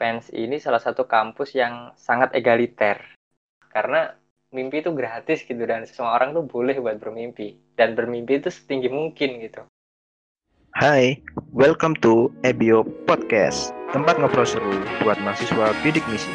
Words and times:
PENS 0.00 0.32
ini 0.32 0.56
salah 0.56 0.80
satu 0.80 1.04
kampus 1.04 1.52
yang 1.52 1.92
sangat 1.92 2.32
egaliter. 2.32 3.04
Karena 3.68 4.08
mimpi 4.48 4.80
itu 4.80 4.96
gratis 4.96 5.44
gitu 5.44 5.60
dan 5.68 5.84
semua 5.84 6.16
orang 6.16 6.32
tuh 6.32 6.48
boleh 6.48 6.80
buat 6.80 6.96
bermimpi 6.96 7.76
dan 7.76 7.92
bermimpi 7.92 8.40
itu 8.40 8.48
setinggi 8.48 8.88
mungkin 8.88 9.44
gitu. 9.44 9.68
Hai, 10.72 11.20
welcome 11.52 11.92
to 12.00 12.32
Ebio 12.40 12.88
Podcast, 13.04 13.76
tempat 13.92 14.16
ngobrol 14.16 14.48
seru 14.48 14.72
buat 15.04 15.20
mahasiswa 15.20 15.76
bidik 15.84 16.08
misi. 16.08 16.32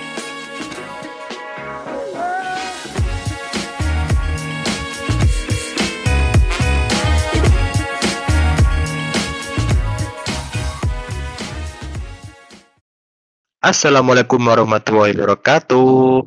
Assalamualaikum 13.65 14.45
warahmatullahi 14.45 15.17
wabarakatuh. 15.17 16.21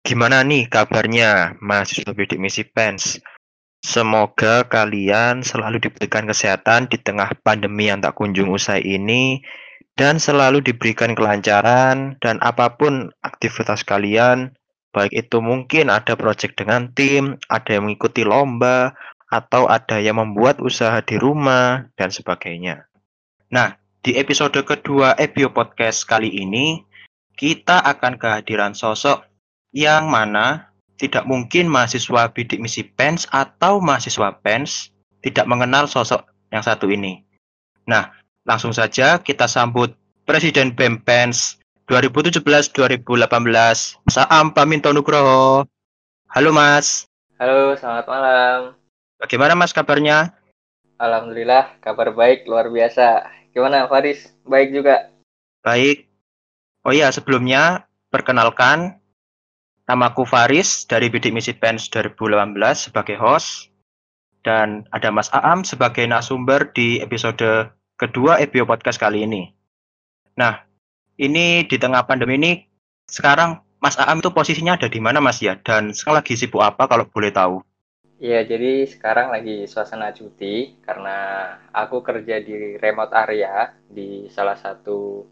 Gimana 0.00 0.40
nih 0.40 0.64
kabarnya 0.72 1.60
mahasiswa 1.60 2.16
bidik 2.16 2.40
misi 2.40 2.64
PENS? 2.64 3.20
Semoga 3.84 4.64
kalian 4.64 5.44
selalu 5.44 5.76
diberikan 5.76 6.24
kesehatan 6.24 6.88
di 6.88 6.96
tengah 6.96 7.36
pandemi 7.44 7.92
yang 7.92 8.00
tak 8.00 8.16
kunjung 8.16 8.48
usai 8.48 8.80
ini 8.80 9.44
dan 9.92 10.16
selalu 10.16 10.64
diberikan 10.64 11.12
kelancaran 11.12 12.16
dan 12.16 12.40
apa 12.40 12.80
pun 12.80 13.12
aktivitas 13.20 13.84
kalian, 13.84 14.56
baik 14.96 15.12
itu 15.12 15.44
mungkin 15.44 15.92
ada 15.92 16.16
proyek 16.16 16.56
dengan 16.56 16.88
tim, 16.96 17.36
ada 17.52 17.76
yang 17.76 17.92
mengikuti 17.92 18.24
lomba, 18.24 18.96
atau 19.28 19.68
ada 19.68 20.00
yang 20.00 20.16
membuat 20.16 20.64
usaha 20.64 20.96
di 21.04 21.20
rumah, 21.20 21.92
dan 22.00 22.08
sebagainya. 22.08 22.88
Nah, 23.52 23.76
di 24.08 24.16
episode 24.16 24.64
kedua 24.64 25.12
Ebio 25.20 25.52
Podcast 25.52 26.08
kali 26.08 26.32
ini, 26.32 26.80
kita 27.36 27.84
akan 27.84 28.16
kehadiran 28.16 28.72
sosok 28.72 29.20
yang 29.76 30.08
mana 30.08 30.72
tidak 30.96 31.28
mungkin 31.28 31.68
mahasiswa 31.68 32.32
bidik 32.32 32.56
misi 32.56 32.88
PENS 32.88 33.28
atau 33.36 33.84
mahasiswa 33.84 34.32
PENS 34.40 34.96
tidak 35.20 35.44
mengenal 35.44 35.84
sosok 35.84 36.24
yang 36.48 36.64
satu 36.64 36.88
ini. 36.88 37.20
Nah, 37.84 38.08
langsung 38.48 38.72
saja 38.72 39.20
kita 39.20 39.44
sambut 39.44 39.92
Presiden 40.24 40.72
BEM 40.72 41.04
PENS 41.04 41.60
2017-2018, 41.92 43.12
Mas 44.08 44.16
Aam 44.16 44.56
Paminto 44.56 44.88
Nugroho. 44.88 45.68
Halo 46.32 46.48
Mas. 46.48 47.04
Halo, 47.36 47.76
selamat 47.76 48.08
malam. 48.08 48.72
Bagaimana 49.20 49.52
Mas 49.52 49.76
kabarnya? 49.76 50.32
Alhamdulillah, 50.98 51.78
kabar 51.78 52.10
baik 52.10 52.50
luar 52.50 52.66
biasa. 52.74 53.30
Gimana 53.54 53.86
Faris? 53.86 54.34
Baik 54.42 54.74
juga. 54.74 55.14
Baik. 55.62 56.10
Oh 56.82 56.90
iya, 56.90 57.14
sebelumnya 57.14 57.86
perkenalkan 58.10 58.98
namaku 59.86 60.26
Faris 60.26 60.90
dari 60.90 61.06
Bidik 61.06 61.30
Misi 61.30 61.54
Pens 61.54 61.86
2018 61.94 62.58
sebagai 62.90 63.14
host 63.14 63.70
dan 64.42 64.90
ada 64.90 65.14
Mas 65.14 65.30
Aam 65.30 65.62
sebagai 65.62 66.02
narasumber 66.02 66.74
di 66.74 66.98
episode 66.98 67.70
kedua 67.94 68.42
Ebio 68.42 68.66
Podcast 68.66 68.98
kali 68.98 69.22
ini. 69.22 69.54
Nah, 70.34 70.66
ini 71.14 71.62
di 71.62 71.78
tengah 71.78 72.10
pandemi 72.10 72.34
ini 72.42 72.52
sekarang 73.06 73.62
Mas 73.78 73.94
Aam 74.02 74.18
itu 74.18 74.34
posisinya 74.34 74.74
ada 74.74 74.90
di 74.90 74.98
mana 74.98 75.22
Mas 75.22 75.38
ya? 75.38 75.54
Dan 75.62 75.94
sekarang 75.94 76.26
lagi 76.26 76.34
sibuk 76.34 76.58
apa 76.58 76.90
kalau 76.90 77.06
boleh 77.06 77.30
tahu? 77.30 77.62
Iya, 78.18 78.42
jadi 78.42 78.82
sekarang 78.82 79.30
lagi 79.30 79.70
suasana 79.70 80.10
cuti 80.10 80.74
karena 80.82 81.16
aku 81.70 82.02
kerja 82.02 82.42
di 82.42 82.74
remote 82.74 83.14
area 83.14 83.70
di 83.86 84.26
salah 84.26 84.58
satu 84.58 85.22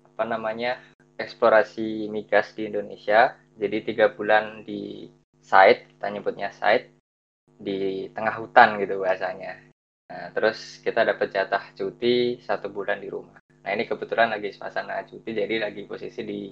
apa 0.00 0.24
namanya 0.24 0.80
eksplorasi 1.20 2.08
migas 2.08 2.56
di 2.56 2.72
Indonesia. 2.72 3.36
Jadi 3.52 3.76
tiga 3.84 4.08
bulan 4.16 4.64
di 4.64 5.12
site, 5.44 5.92
kita 5.92 6.08
nyebutnya 6.08 6.48
site 6.56 6.96
di 7.44 8.08
tengah 8.16 8.40
hutan 8.40 8.80
gitu 8.80 9.04
bahasanya. 9.04 9.68
Nah, 10.08 10.32
terus 10.32 10.80
kita 10.80 11.04
dapat 11.04 11.36
jatah 11.36 11.68
cuti 11.76 12.40
satu 12.40 12.72
bulan 12.72 12.96
di 13.04 13.12
rumah. 13.12 13.36
Nah 13.60 13.70
ini 13.76 13.84
kebetulan 13.84 14.32
lagi 14.32 14.56
suasana 14.56 15.04
cuti, 15.04 15.36
jadi 15.36 15.68
lagi 15.68 15.84
posisi 15.84 16.24
di 16.24 16.48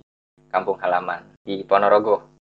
kampung 0.53 0.77
halaman 0.77 1.41
di 1.41 1.65
Ponorogo 1.65 2.40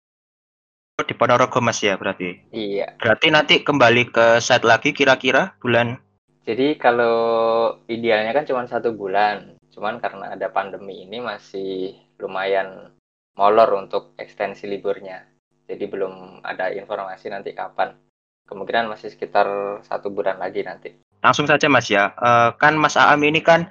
di 1.03 1.11
Ponorogo 1.11 1.59
Mas 1.59 1.83
ya 1.83 1.99
berarti. 1.99 2.39
Iya. 2.55 2.95
Berarti 2.95 3.27
nanti 3.27 3.55
kembali 3.59 4.15
ke 4.15 4.39
set 4.39 4.63
lagi 4.63 4.95
kira-kira 4.95 5.51
bulan. 5.59 5.99
Jadi 6.47 6.79
kalau 6.79 7.17
idealnya 7.91 8.31
kan 8.31 8.47
cuma 8.47 8.63
satu 8.63 8.95
bulan, 8.95 9.59
cuman 9.75 9.99
karena 9.99 10.31
ada 10.31 10.47
pandemi 10.47 11.03
ini 11.03 11.19
masih 11.19 11.99
lumayan 12.21 12.95
molor 13.35 13.75
untuk 13.75 14.15
ekstensi 14.15 14.69
liburnya. 14.69 15.27
Jadi 15.67 15.83
belum 15.89 16.45
ada 16.45 16.71
informasi 16.71 17.27
nanti 17.33 17.51
kapan. 17.51 17.91
Kemungkinan 18.45 18.93
masih 18.93 19.09
sekitar 19.09 19.81
satu 19.81 20.13
bulan 20.13 20.37
lagi 20.37 20.61
nanti. 20.61 20.93
Langsung 21.25 21.49
saja 21.49 21.65
Mas 21.65 21.89
ya, 21.89 22.13
uh, 22.21 22.53
kan 22.61 22.77
Mas 22.77 22.93
Aam 22.93 23.25
ini 23.25 23.41
kan 23.41 23.65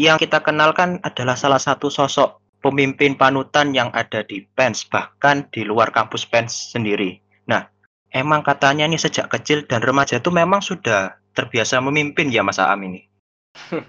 yang 0.00 0.16
kita 0.16 0.40
kenal 0.40 0.72
kan 0.72 0.96
adalah 1.04 1.36
salah 1.36 1.60
satu 1.60 1.92
sosok 1.92 2.40
pemimpin 2.64 3.12
panutan 3.12 3.76
yang 3.76 3.92
ada 3.92 4.24
di 4.24 4.40
PENS, 4.56 4.88
bahkan 4.88 5.44
di 5.52 5.68
luar 5.68 5.92
kampus 5.92 6.24
PENS 6.24 6.72
sendiri. 6.72 7.20
Nah, 7.44 7.68
emang 8.08 8.40
katanya 8.40 8.88
nih 8.88 8.96
sejak 8.96 9.28
kecil 9.28 9.68
dan 9.68 9.84
remaja 9.84 10.16
itu 10.16 10.32
memang 10.32 10.64
sudah 10.64 11.20
terbiasa 11.36 11.84
memimpin 11.84 12.32
ya 12.32 12.40
Mas 12.40 12.56
Aam 12.56 12.80
ini? 12.88 13.04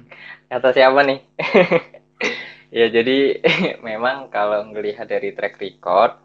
Kata 0.51 0.75
siapa 0.75 0.99
nih? 1.07 1.23
ya 2.83 2.91
jadi 2.91 3.39
memang 3.87 4.27
kalau 4.27 4.67
melihat 4.67 5.07
dari 5.07 5.31
track 5.31 5.55
record, 5.55 6.19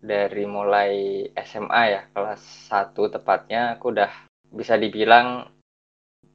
dari 0.00 0.48
mulai 0.48 1.28
SMA 1.36 1.82
ya, 1.92 2.02
kelas 2.16 2.72
1 2.72 2.96
tepatnya, 2.96 3.76
aku 3.76 3.92
udah 3.92 4.08
bisa 4.48 4.80
dibilang 4.80 5.44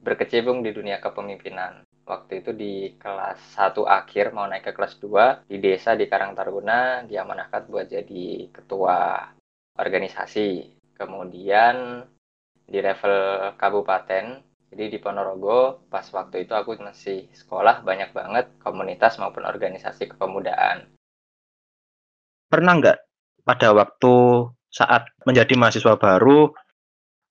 berkecimpung 0.06 0.62
di 0.62 0.70
dunia 0.70 1.02
kepemimpinan 1.02 1.87
waktu 2.08 2.40
itu 2.40 2.56
di 2.56 2.96
kelas 2.96 3.60
1 3.60 3.84
akhir 3.84 4.32
mau 4.32 4.48
naik 4.48 4.72
ke 4.72 4.72
kelas 4.72 4.96
2 5.04 5.52
di 5.52 5.60
desa 5.60 5.94
di 5.94 6.08
Karang 6.08 6.32
Taruna 6.34 7.04
diamanahkan 7.04 7.68
buat 7.68 7.92
jadi 7.92 8.48
ketua 8.50 9.28
organisasi. 9.76 10.80
Kemudian 10.96 12.02
di 12.66 12.80
level 12.82 13.54
kabupaten 13.60 14.26
jadi 14.72 14.92
di 14.92 15.00
Ponorogo 15.00 15.88
pas 15.88 16.04
waktu 16.12 16.44
itu 16.44 16.52
aku 16.56 16.76
masih 16.80 17.32
sekolah 17.32 17.86
banyak 17.86 18.12
banget 18.12 18.50
komunitas 18.60 19.20
maupun 19.22 19.46
organisasi 19.46 20.12
kepemudaan. 20.16 20.92
Pernah 22.48 22.74
nggak 22.80 23.00
pada 23.44 23.72
waktu 23.76 24.16
saat 24.68 25.08
menjadi 25.24 25.56
mahasiswa 25.56 25.96
baru 25.96 26.52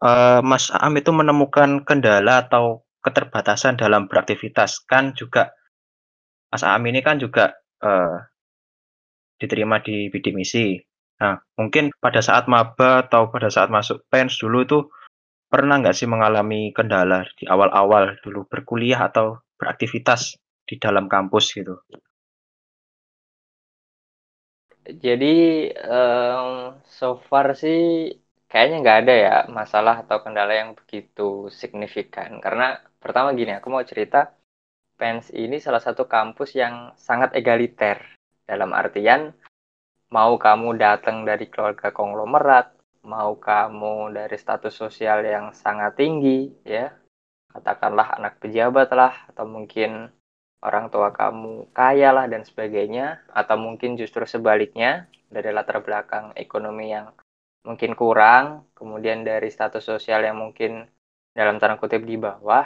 uh, 0.00 0.40
Mas 0.40 0.72
Am 0.72 0.96
itu 0.96 1.12
menemukan 1.12 1.84
kendala 1.84 2.44
atau 2.48 2.85
keterbatasan 3.06 3.78
dalam 3.78 4.10
beraktivitas 4.10 4.82
kan 4.82 5.14
juga 5.14 5.54
Mas 6.50 6.66
Aam 6.66 6.82
ini 6.90 6.98
kan 7.06 7.22
juga 7.22 7.54
uh, 7.86 8.18
diterima 9.38 9.78
di 9.78 10.10
bidik 10.10 10.34
misi. 10.34 10.74
Nah, 11.22 11.38
mungkin 11.56 11.94
pada 12.02 12.20
saat 12.20 12.50
maba 12.50 13.06
atau 13.06 13.30
pada 13.30 13.48
saat 13.48 13.70
masuk 13.70 14.04
pens 14.10 14.36
dulu 14.42 14.58
itu 14.66 14.78
pernah 15.46 15.78
nggak 15.78 15.96
sih 15.96 16.10
mengalami 16.10 16.74
kendala 16.74 17.22
di 17.38 17.46
awal-awal 17.46 18.18
dulu 18.20 18.44
berkuliah 18.50 19.06
atau 19.06 19.38
beraktivitas 19.56 20.36
di 20.66 20.76
dalam 20.76 21.06
kampus 21.06 21.54
gitu? 21.56 21.78
Jadi 24.86 25.26
um, 25.82 26.78
so 26.86 27.18
far 27.28 27.46
sih 27.58 27.78
kayaknya 28.50 28.76
nggak 28.82 28.98
ada 29.04 29.14
ya 29.14 29.36
masalah 29.50 30.02
atau 30.06 30.22
kendala 30.22 30.52
yang 30.54 30.74
begitu 30.74 31.50
signifikan. 31.50 32.38
Karena 32.40 32.78
pertama 33.02 33.34
gini 33.34 33.52
aku 33.54 33.68
mau 33.70 33.82
cerita 33.82 34.32
PENS 34.96 35.36
ini 35.36 35.60
salah 35.60 35.82
satu 35.82 36.08
kampus 36.08 36.56
yang 36.56 36.96
sangat 36.96 37.36
egaliter. 37.36 38.00
Dalam 38.46 38.72
artian 38.72 39.34
mau 40.14 40.38
kamu 40.38 40.78
datang 40.78 41.26
dari 41.26 41.50
keluarga 41.50 41.90
konglomerat 41.90 42.76
mau 43.06 43.38
kamu 43.38 44.14
dari 44.14 44.36
status 44.38 44.74
sosial 44.74 45.22
yang 45.22 45.54
sangat 45.54 45.94
tinggi 45.98 46.50
ya 46.66 46.90
katakanlah 47.54 48.18
anak 48.18 48.42
pejabat 48.42 48.90
lah 48.92 49.14
atau 49.30 49.46
mungkin 49.46 50.10
orang 50.60 50.90
tua 50.90 51.14
kamu 51.14 51.70
kaya 51.70 52.10
lah 52.10 52.26
dan 52.26 52.42
sebagainya 52.42 53.22
atau 53.30 53.56
mungkin 53.56 53.94
justru 53.94 54.26
sebaliknya 54.26 55.06
dari 55.30 55.54
latar 55.54 55.80
belakang 55.80 56.34
ekonomi 56.34 56.90
yang 56.92 57.14
mungkin 57.66 57.92
kurang, 57.98 58.70
kemudian 58.78 59.26
dari 59.26 59.50
status 59.50 59.82
sosial 59.82 60.22
yang 60.22 60.38
mungkin 60.38 60.86
dalam 61.34 61.58
tanda 61.58 61.76
kutip 61.76 62.06
di 62.06 62.16
bawah, 62.16 62.64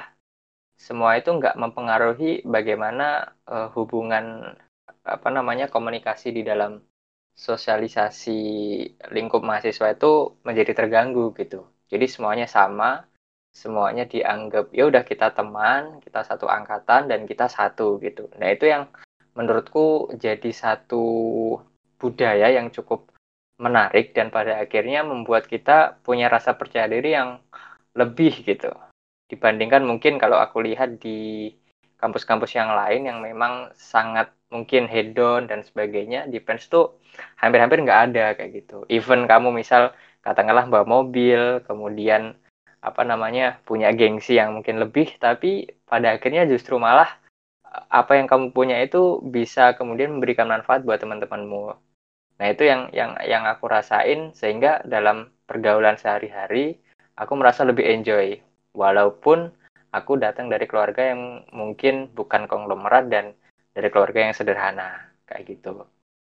semua 0.76 1.16
itu 1.16 1.32
nggak 1.32 1.56
mempengaruhi 1.56 2.44
bagaimana 2.44 3.36
uh, 3.48 3.68
hubungan 3.76 4.56
apa 5.04 5.28
namanya 5.32 5.72
komunikasi 5.72 6.36
di 6.36 6.42
dalam 6.44 6.80
sosialisasi 7.36 8.40
lingkup 9.16 9.40
mahasiswa 9.40 9.96
itu 9.96 10.36
menjadi 10.44 10.72
terganggu 10.76 11.32
gitu. 11.40 11.64
Jadi 11.88 12.06
semuanya 12.06 12.44
sama, 12.44 13.08
semuanya 13.50 14.04
dianggap 14.04 14.70
ya 14.76 14.86
udah 14.86 15.02
kita 15.02 15.32
teman, 15.32 16.04
kita 16.04 16.20
satu 16.22 16.46
angkatan 16.46 17.08
dan 17.08 17.24
kita 17.24 17.48
satu 17.48 17.96
gitu. 18.04 18.28
Nah 18.36 18.52
itu 18.52 18.68
yang 18.68 18.92
menurutku 19.34 20.12
jadi 20.20 20.50
satu 20.52 21.04
budaya 22.00 22.52
yang 22.52 22.68
cukup 22.72 23.08
menarik 23.60 24.16
dan 24.16 24.32
pada 24.32 24.56
akhirnya 24.64 25.04
membuat 25.04 25.44
kita 25.46 26.00
punya 26.00 26.32
rasa 26.32 26.56
percaya 26.56 26.88
diri 26.88 27.12
yang 27.12 27.38
lebih 27.94 28.42
gitu. 28.42 28.72
Dibandingkan 29.28 29.84
mungkin 29.84 30.16
kalau 30.16 30.40
aku 30.40 30.64
lihat 30.64 30.98
di 30.98 31.52
kampus-kampus 32.00 32.56
yang 32.56 32.72
lain 32.72 33.06
yang 33.06 33.20
memang 33.20 33.68
sangat 33.76 34.32
mungkin 34.48 34.88
hedon 34.88 35.46
dan 35.46 35.60
sebagainya 35.62 36.26
di 36.26 36.40
Pens 36.40 36.66
tuh 36.66 36.98
hampir-hampir 37.38 37.84
nggak 37.84 38.00
ada 38.10 38.26
kayak 38.34 38.64
gitu. 38.64 38.88
Even 38.88 39.28
kamu 39.28 39.52
misal 39.52 39.92
katakanlah 40.24 40.66
bawa 40.66 40.88
mobil 40.88 41.60
kemudian 41.68 42.34
apa 42.80 43.04
namanya 43.04 43.60
punya 43.68 43.92
gengsi 43.92 44.40
yang 44.40 44.56
mungkin 44.56 44.80
lebih 44.80 45.20
tapi 45.20 45.68
pada 45.84 46.16
akhirnya 46.16 46.48
justru 46.48 46.80
malah 46.80 47.20
apa 47.92 48.16
yang 48.16 48.26
kamu 48.26 48.56
punya 48.56 48.80
itu 48.80 49.20
bisa 49.20 49.76
kemudian 49.76 50.16
memberikan 50.16 50.48
manfaat 50.48 50.82
buat 50.82 50.98
teman-temanmu 50.98 51.76
nah 52.40 52.48
itu 52.48 52.64
yang 52.64 52.88
yang 52.96 53.20
yang 53.20 53.44
aku 53.44 53.68
rasain 53.68 54.32
sehingga 54.32 54.80
dalam 54.88 55.28
pergaulan 55.44 56.00
sehari-hari 56.00 56.80
aku 57.20 57.32
merasa 57.36 57.68
lebih 57.68 57.84
enjoy. 57.84 58.40
Walaupun 58.72 59.52
aku 59.92 60.16
datang 60.16 60.48
dari 60.48 60.64
keluarga 60.64 61.12
yang 61.12 61.44
mungkin 61.52 62.08
bukan 62.16 62.48
konglomerat 62.48 63.12
dan 63.12 63.36
dari 63.76 63.92
keluarga 63.92 64.30
yang 64.30 64.34
sederhana 64.34 65.10
kayak 65.28 65.52
gitu. 65.52 65.84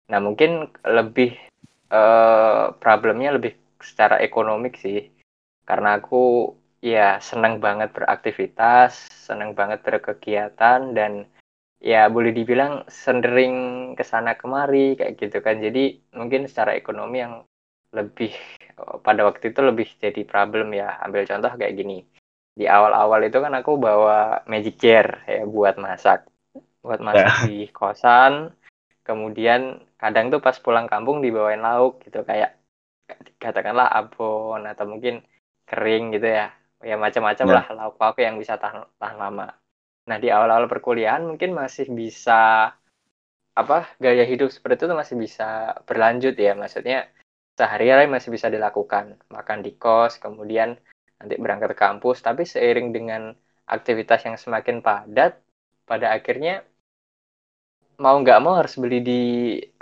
Nah 0.07 0.19
mungkin 0.24 0.71
lebih 0.88 1.36
uh, 1.92 2.71
problemnya 2.80 3.36
lebih 3.36 3.57
secara 3.83 4.24
ekonomik 4.24 4.80
sih. 4.80 5.12
Karena 5.68 6.00
aku 6.00 6.56
ya 6.80 7.19
senang 7.19 7.60
banget 7.60 7.92
beraktivitas 7.92 9.12
senang 9.12 9.51
banget 9.57 9.83
berkegiatan 9.83 10.95
dan 10.95 11.27
ya 11.77 12.09
boleh 12.09 12.33
dibilang 12.33 12.89
sering 12.89 13.53
ke 13.94 14.01
sana 14.01 14.33
kemari 14.33 14.97
kayak 14.97 15.18
gitu 15.18 15.38
kan. 15.41 15.62
Jadi 15.62 16.01
mungkin 16.18 16.50
secara 16.50 16.74
ekonomi 16.74 17.21
yang 17.21 17.45
lebih 17.94 18.33
pada 19.06 19.25
waktu 19.25 19.53
itu 19.53 19.62
lebih 19.62 19.88
jadi 20.01 20.21
problem 20.25 20.74
ya. 20.74 20.97
Ambil 21.01 21.25
contoh 21.29 21.51
kayak 21.53 21.77
gini. 21.77 22.03
Di 22.57 22.65
awal-awal 22.65 23.29
itu 23.29 23.38
kan 23.38 23.53
aku 23.53 23.77
bawa 23.77 24.41
magic 24.50 24.81
jar 24.81 25.21
ya 25.29 25.45
buat 25.45 25.77
masak. 25.77 26.25
Buat 26.81 27.01
masak 27.06 27.29
yeah. 27.29 27.45
di 27.45 27.57
kosan. 27.69 28.53
Kemudian 29.06 29.79
kadang 29.95 30.33
tuh 30.33 30.44
pas 30.44 30.57
pulang 30.59 30.89
kampung 30.89 31.24
dibawain 31.24 31.62
lauk 31.63 32.03
gitu 32.03 32.25
kayak 32.27 32.57
katakanlah 33.39 33.88
abon 33.88 34.68
atau 34.68 34.83
mungkin 34.89 35.24
kering 35.69 36.18
gitu 36.18 36.27
ya. 36.27 36.51
Ya 36.81 36.97
macam-macam 36.97 37.45
yeah. 37.45 37.56
lah 37.56 37.65
lauk 37.74 37.95
pauk 38.01 38.18
yang 38.18 38.41
bisa 38.41 38.57
tahan 38.57 38.85
tahan 38.97 39.18
lama 39.18 39.53
nah 40.07 40.18
di 40.24 40.31
awal-awal 40.31 40.71
perkuliahan 40.71 41.27
mungkin 41.27 41.51
masih 41.51 41.92
bisa 41.92 42.71
apa 43.57 43.89
gaya 43.98 44.21
hidup 44.21 44.54
seperti 44.54 44.86
itu 44.86 44.94
masih 44.94 45.15
bisa 45.18 45.74
berlanjut 45.89 46.38
ya. 46.38 46.54
Maksudnya 46.54 47.09
sehari-hari 47.57 48.06
masih 48.06 48.30
bisa 48.30 48.48
dilakukan. 48.54 49.18
Makan 49.33 49.59
di 49.65 49.74
kos 49.74 50.21
kemudian 50.21 50.77
nanti 51.18 51.36
berangkat 51.42 51.74
ke 51.74 51.77
kampus. 51.81 52.21
Tapi 52.21 52.45
seiring 52.45 52.94
dengan 52.94 53.33
aktivitas 53.65 54.30
yang 54.30 54.38
semakin 54.38 54.86
padat 54.86 55.42
pada 55.89 56.13
akhirnya 56.13 56.62
mau 57.98 58.13
nggak 58.21 58.39
mau 58.45 58.53
harus 58.62 58.77
beli 58.77 59.01
di 59.01 59.21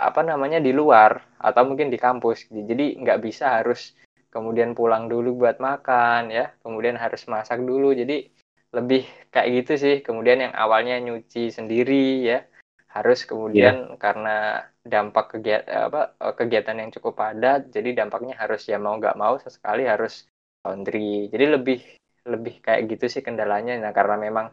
apa 0.00 0.24
namanya 0.24 0.56
di 0.56 0.72
luar 0.72 1.36
atau 1.36 1.62
mungkin 1.68 1.92
di 1.92 2.00
kampus. 2.00 2.48
Jadi 2.48 2.96
nggak 2.96 3.20
bisa 3.20 3.60
harus 3.60 3.92
kemudian 4.32 4.72
pulang 4.72 5.04
dulu 5.04 5.44
buat 5.44 5.60
makan 5.60 6.32
ya. 6.32 6.48
Kemudian 6.64 6.96
harus 6.96 7.28
masak 7.28 7.60
dulu. 7.60 7.92
Jadi 7.92 8.32
lebih 8.76 9.08
kayak 9.32 9.48
gitu 9.64 9.72
sih. 9.80 9.96
Kemudian 10.04 10.44
yang 10.44 10.54
awalnya 10.54 11.00
nyuci 11.00 11.48
sendiri 11.48 12.28
ya. 12.28 12.44
Harus 12.92 13.28
kemudian 13.28 13.92
yeah. 13.92 13.98
karena 14.00 14.36
dampak 14.80 15.36
kegiatan 15.36 15.92
apa 15.92 16.16
kegiatan 16.32 16.80
yang 16.80 16.90
cukup 16.94 17.18
padat 17.18 17.68
jadi 17.68 17.92
dampaknya 17.92 18.38
harus 18.40 18.64
ya 18.64 18.80
mau 18.80 18.96
nggak 18.96 19.18
mau 19.20 19.36
sesekali 19.36 19.84
harus 19.84 20.24
laundry. 20.64 21.28
Jadi 21.28 21.44
lebih 21.44 21.80
lebih 22.24 22.64
kayak 22.64 22.88
gitu 22.96 23.04
sih 23.12 23.22
kendalanya. 23.24 23.76
Nah 23.76 23.92
karena 23.92 24.16
memang 24.16 24.48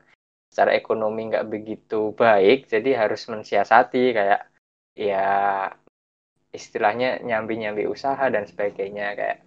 secara 0.51 0.75
ekonomi 0.75 1.31
nggak 1.31 1.47
begitu 1.49 2.11
baik 2.13 2.69
jadi 2.69 3.07
harus 3.07 3.25
mensiasati 3.31 4.13
kayak 4.13 4.41
ya 4.93 5.71
istilahnya 6.53 7.23
nyambi-nyambi 7.23 7.87
usaha 7.87 8.27
dan 8.27 8.43
sebagainya. 8.43 9.15
Kayak 9.15 9.37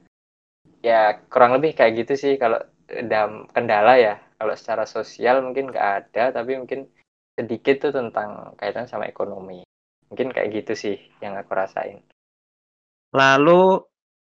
ya 0.80 1.20
kurang 1.28 1.60
lebih 1.60 1.76
kayak 1.76 2.06
gitu 2.06 2.14
sih 2.16 2.34
kalau 2.40 2.64
dalam 2.86 3.44
kendala 3.52 4.00
ya 4.00 4.14
kalau 4.36 4.54
secara 4.54 4.84
sosial 4.84 5.40
mungkin 5.40 5.72
nggak 5.72 5.88
ada 6.06 6.30
tapi 6.30 6.56
mungkin 6.60 6.88
sedikit 7.36 7.88
tuh 7.88 7.92
tentang 7.92 8.56
kaitan 8.56 8.88
sama 8.88 9.08
ekonomi. 9.08 9.64
Mungkin 10.08 10.32
kayak 10.32 10.62
gitu 10.62 10.72
sih 10.72 10.96
yang 11.20 11.36
aku 11.36 11.52
rasain. 11.52 12.00
Lalu 13.12 13.82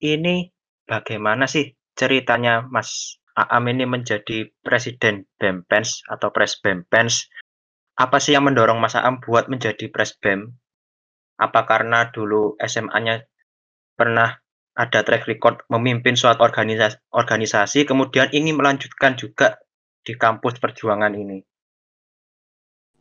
ini 0.02 0.48
bagaimana 0.88 1.44
sih 1.46 1.74
ceritanya 1.94 2.64
Mas 2.66 3.20
Aam 3.36 3.68
ini 3.68 3.84
menjadi 3.84 4.48
presiden 4.64 5.28
BEMPENS 5.36 6.08
atau 6.08 6.32
pres 6.32 6.56
BEMPENS 6.64 7.28
apa 7.96 8.20
sih 8.20 8.36
yang 8.36 8.44
mendorong 8.44 8.76
Mas 8.76 8.92
Aam 8.92 9.24
buat 9.24 9.48
menjadi 9.48 9.88
pres 9.88 10.12
BEM? 10.20 10.52
Apa 11.40 11.64
karena 11.64 12.12
dulu 12.12 12.56
SMA-nya 12.60 13.24
pernah 13.96 14.36
ada 14.76 15.00
track 15.00 15.24
record 15.24 15.64
memimpin 15.72 16.12
suatu 16.12 16.44
organisasi, 16.44 17.00
organisasi 17.16 17.88
kemudian 17.88 18.28
ingin 18.36 18.60
melanjutkan 18.60 19.16
juga 19.16 19.56
di 20.06 20.14
kampus 20.14 20.62
perjuangan 20.62 21.10
ini. 21.18 21.42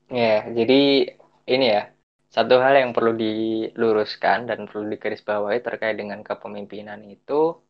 Ya, 0.09 0.41
jadi 0.49 1.13
ini 1.45 1.65
ya, 1.69 1.93
satu 2.33 2.57
hal 2.57 2.81
yang 2.81 2.91
perlu 2.97 3.13
diluruskan 3.13 4.49
dan 4.49 4.65
perlu 4.65 4.89
digarisbawahi 4.89 5.61
terkait 5.61 6.01
dengan 6.01 6.25
kepemimpinan 6.25 7.05
itu 7.05 7.61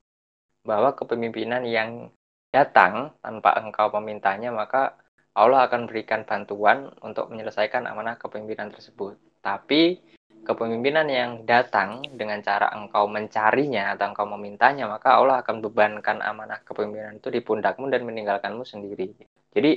bahwa 0.63 0.95
kepemimpinan 0.95 1.67
yang 1.67 2.09
datang 2.49 3.11
tanpa 3.19 3.59
engkau 3.59 3.91
memintanya 3.99 4.55
maka 4.55 4.95
Allah 5.35 5.67
akan 5.67 5.91
berikan 5.91 6.23
bantuan 6.23 6.95
untuk 7.03 7.27
menyelesaikan 7.27 7.83
amanah 7.91 8.15
kepemimpinan 8.15 8.71
tersebut. 8.71 9.19
Tapi 9.43 9.99
kepemimpinan 10.45 11.09
yang 11.09 11.31
datang 11.43 12.05
dengan 12.13 12.39
cara 12.45 12.69
engkau 12.77 13.09
mencarinya 13.09 13.97
atau 13.97 14.13
engkau 14.13 14.29
memintanya, 14.29 14.85
maka 14.85 15.17
Allah 15.17 15.41
akan 15.41 15.59
bebankan 15.65 16.21
amanah 16.21 16.61
kepemimpinan 16.61 17.17
itu 17.17 17.33
di 17.33 17.41
pundakmu 17.41 17.89
dan 17.89 18.05
meninggalkanmu 18.05 18.61
sendiri. 18.61 19.11
Jadi 19.51 19.71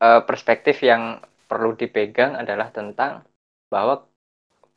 eh, 0.00 0.20
perspektif 0.24 0.80
yang 0.80 1.20
perlu 1.46 1.76
dipegang 1.76 2.34
adalah 2.40 2.72
tentang 2.72 3.22
bahwa 3.70 4.08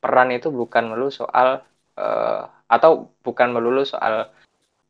peran 0.04 0.30
itu 0.36 0.52
bukan 0.52 0.92
melulu 0.92 1.10
soal 1.10 1.64
eh, 1.96 2.44
atau 2.70 3.10
bukan 3.24 3.50
melulu 3.56 3.88
soal 3.88 4.30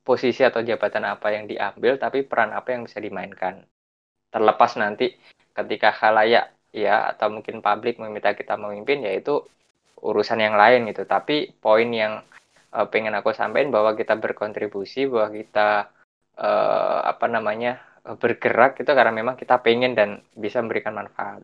posisi 0.03 0.41
atau 0.41 0.65
jabatan 0.65 1.05
apa 1.05 1.31
yang 1.37 1.45
diambil, 1.45 2.01
tapi 2.01 2.25
peran 2.25 2.49
apa 2.51 2.73
yang 2.73 2.89
bisa 2.89 2.97
dimainkan. 2.97 3.61
Terlepas 4.33 4.73
nanti 4.81 5.13
ketika 5.53 5.93
khalayak 5.93 6.49
ya 6.73 7.13
atau 7.13 7.33
mungkin 7.33 7.61
publik 7.61 7.97
meminta 7.97 8.33
kita 8.33 8.57
memimpin 8.57 9.01
yaitu 9.05 9.41
urusan 10.01 10.39
yang 10.39 10.55
lain 10.55 10.89
gitu. 10.89 11.03
Tapi 11.05 11.55
poin 11.59 11.89
yang 11.91 12.23
uh, 12.73 12.87
pengen 12.87 13.15
aku 13.15 13.31
sampaikan 13.35 13.73
bahwa 13.73 13.93
kita 13.93 14.15
berkontribusi 14.17 15.09
bahwa 15.09 15.29
kita 15.35 15.69
uh, 16.39 16.99
apa 17.05 17.25
namanya 17.27 17.81
bergerak 18.17 18.79
itu 18.81 18.89
karena 18.89 19.13
memang 19.13 19.35
kita 19.35 19.59
pengen 19.61 19.93
dan 19.93 20.23
bisa 20.33 20.63
memberikan 20.63 20.95
manfaat. 20.95 21.43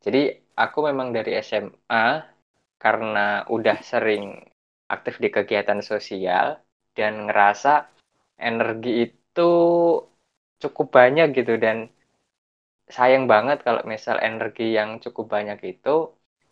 Jadi 0.00 0.32
aku 0.56 0.88
memang 0.88 1.12
dari 1.12 1.36
SMA 1.44 2.24
karena 2.80 3.44
udah 3.46 3.78
sering 3.84 4.40
aktif 4.88 5.20
di 5.20 5.28
kegiatan 5.28 5.84
sosial 5.84 6.58
dan 6.96 7.28
ngerasa 7.28 7.86
energi 8.40 9.06
itu 9.12 9.52
cukup 10.60 10.88
banyak 10.90 11.36
gitu 11.36 11.60
dan 11.60 11.92
sayang 12.90 13.30
banget 13.30 13.62
kalau 13.62 13.86
misal 13.86 14.18
energi 14.18 14.74
yang 14.74 14.98
cukup 14.98 15.30
banyak 15.30 15.60
itu 15.62 16.10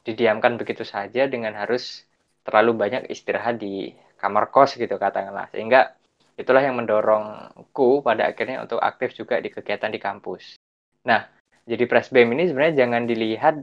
didiamkan 0.09 0.57
begitu 0.57 0.89
saja 0.89 1.29
dengan 1.29 1.53
harus 1.53 2.09
terlalu 2.49 2.81
banyak 2.81 3.13
istirahat 3.13 3.61
di 3.61 3.93
kamar 4.17 4.49
kos 4.49 4.81
gitu 4.81 4.97
katakanlah 4.97 5.53
sehingga 5.53 5.93
itulah 6.41 6.65
yang 6.65 6.81
mendorongku 6.81 8.01
pada 8.01 8.33
akhirnya 8.33 8.65
untuk 8.65 8.81
aktif 8.81 9.13
juga 9.13 9.37
di 9.43 9.53
kegiatan 9.53 9.93
di 9.93 10.01
kampus. 10.01 10.57
Nah, 11.05 11.29
jadi 11.69 11.85
press 11.85 12.09
BEM 12.09 12.33
ini 12.33 12.49
sebenarnya 12.49 12.87
jangan 12.87 13.03
dilihat 13.05 13.55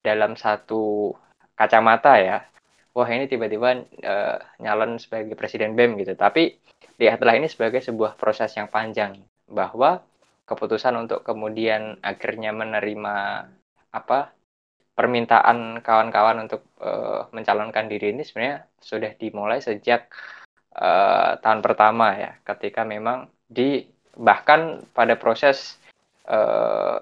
dalam 0.00 0.38
satu 0.38 1.12
kacamata 1.58 2.16
ya. 2.22 2.38
Wah 2.96 3.08
ini 3.08 3.28
tiba-tiba 3.28 3.84
uh, 3.84 4.36
nyalon 4.62 4.96
sebagai 5.02 5.36
presiden 5.36 5.74
BEM 5.74 5.98
gitu. 6.00 6.14
Tapi 6.16 6.56
lihatlah 6.96 7.36
ini 7.36 7.50
sebagai 7.50 7.82
sebuah 7.82 8.16
proses 8.16 8.54
yang 8.54 8.70
panjang 8.70 9.18
bahwa 9.50 10.00
keputusan 10.46 10.94
untuk 10.96 11.26
kemudian 11.26 11.98
akhirnya 12.00 12.54
menerima 12.54 13.46
apa 13.92 14.32
permintaan 14.92 15.80
kawan-kawan 15.80 16.44
untuk 16.44 16.68
uh, 16.84 17.26
mencalonkan 17.32 17.88
diri 17.88 18.12
ini 18.12 18.22
sebenarnya 18.22 18.68
sudah 18.76 19.12
dimulai 19.16 19.64
sejak 19.64 20.12
uh, 20.76 21.40
tahun 21.40 21.60
pertama 21.64 22.12
ya, 22.16 22.36
ketika 22.44 22.84
memang 22.84 23.32
di 23.48 23.88
bahkan 24.12 24.84
pada 24.92 25.16
proses 25.16 25.80
uh, 26.28 27.00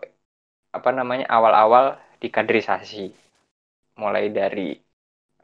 apa 0.70 0.90
namanya 0.94 1.26
awal-awal 1.30 1.98
di 2.22 2.30
kaderisasi. 2.30 3.06
mulai 4.00 4.32
dari 4.32 4.72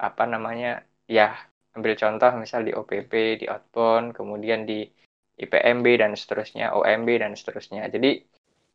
apa 0.00 0.24
namanya 0.24 0.80
ya 1.04 1.36
ambil 1.76 1.92
contoh 1.92 2.32
misal 2.40 2.64
di 2.64 2.72
OPP 2.72 3.44
di 3.44 3.46
outbound 3.52 4.16
kemudian 4.16 4.64
di 4.64 4.88
IPMB 5.36 6.00
dan 6.00 6.16
seterusnya 6.16 6.72
OMB 6.72 7.20
dan 7.20 7.36
seterusnya 7.36 7.84
jadi 7.92 8.24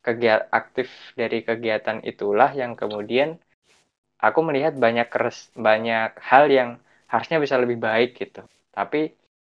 kegiatan 0.06 0.46
aktif 0.54 0.86
dari 1.18 1.42
kegiatan 1.42 1.98
itulah 2.06 2.54
yang 2.54 2.78
kemudian 2.78 3.42
aku 4.22 4.40
melihat 4.46 4.78
banyak 4.78 5.10
keres, 5.10 5.50
banyak 5.58 6.14
hal 6.22 6.44
yang 6.48 6.70
harusnya 7.10 7.42
bisa 7.42 7.58
lebih 7.58 7.78
baik 7.82 8.16
gitu. 8.16 8.46
Tapi 8.70 9.12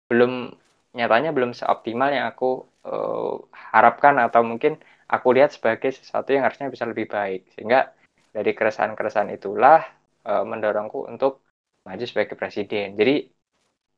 belum 0.09 0.53
nyatanya 0.95 1.31
belum 1.37 1.57
seoptimal 1.57 2.11
yang 2.13 2.27
aku 2.29 2.65
uh, 2.85 3.35
harapkan 3.73 4.15
atau 4.21 4.45
mungkin 4.45 4.77
aku 5.09 5.29
lihat 5.37 5.57
sebagai 5.57 5.91
sesuatu 5.97 6.37
yang 6.37 6.45
harusnya 6.45 6.69
bisa 6.69 6.85
lebih 6.85 7.09
baik. 7.09 7.49
Sehingga 7.57 7.93
dari 8.31 8.53
keresahan-keresahan 8.53 9.33
itulah 9.33 9.83
uh, 10.29 10.45
mendorongku 10.45 11.09
untuk 11.09 11.43
maju 11.89 12.05
sebagai 12.05 12.37
presiden. 12.37 12.95
Jadi 12.95 13.27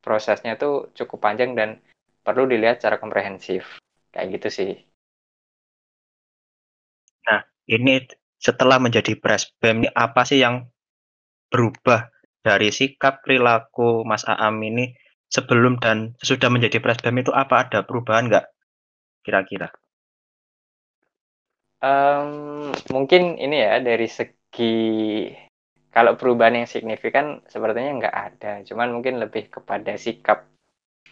prosesnya 0.00 0.56
itu 0.56 0.88
cukup 0.96 1.18
panjang 1.20 1.52
dan 1.58 1.82
perlu 2.22 2.46
dilihat 2.46 2.78
secara 2.80 2.96
komprehensif. 3.02 3.82
Kayak 4.14 4.26
gitu 4.38 4.48
sih. 4.48 4.72
Nah 7.26 7.40
ini 7.68 8.19
setelah 8.40 8.80
menjadi 8.80 9.20
presbem 9.20 9.84
ini 9.84 9.90
apa 9.92 10.24
sih 10.24 10.40
yang 10.40 10.64
berubah 11.52 12.08
dari 12.40 12.72
sikap 12.72 13.20
perilaku 13.20 14.00
Mas 14.08 14.24
Aam 14.24 14.56
ini 14.64 14.96
sebelum 15.28 15.76
dan 15.76 16.16
sesudah 16.16 16.48
menjadi 16.48 16.80
presbem 16.80 17.20
itu 17.20 17.30
apa 17.36 17.68
ada 17.68 17.84
perubahan 17.84 18.32
nggak 18.32 18.46
kira-kira? 19.20 19.68
Um, 21.80 22.72
mungkin 22.92 23.40
ini 23.40 23.56
ya 23.60 23.80
dari 23.80 24.08
segi 24.08 24.76
kalau 25.90 26.16
perubahan 26.16 26.64
yang 26.64 26.68
signifikan 26.68 27.42
sepertinya 27.50 28.04
nggak 28.04 28.16
ada, 28.16 28.52
cuman 28.64 28.94
mungkin 28.94 29.18
lebih 29.18 29.52
kepada 29.52 29.96
sikap 29.96 30.48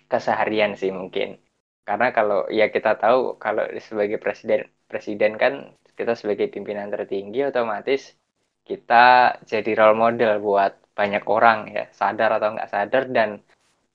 keseharian 0.09 0.79
sih 0.79 0.95
mungkin. 0.95 1.37
Karena 1.85 2.13
kalau 2.13 2.47
ya 2.53 2.69
kita 2.69 3.01
tahu 3.01 3.41
kalau 3.41 3.65
sebagai 3.81 4.21
presiden 4.21 4.69
presiden 4.87 5.41
kan 5.41 5.73
kita 5.99 6.15
sebagai 6.15 6.47
pimpinan 6.47 6.87
tertinggi 6.95 7.43
otomatis 7.43 8.15
kita 8.63 9.35
jadi 9.43 9.71
role 9.75 9.99
model 9.99 10.39
buat 10.39 10.79
banyak 10.95 11.25
orang 11.27 11.59
ya 11.75 11.85
sadar 11.91 12.39
atau 12.39 12.55
nggak 12.55 12.71
sadar 12.71 13.03
dan 13.11 13.43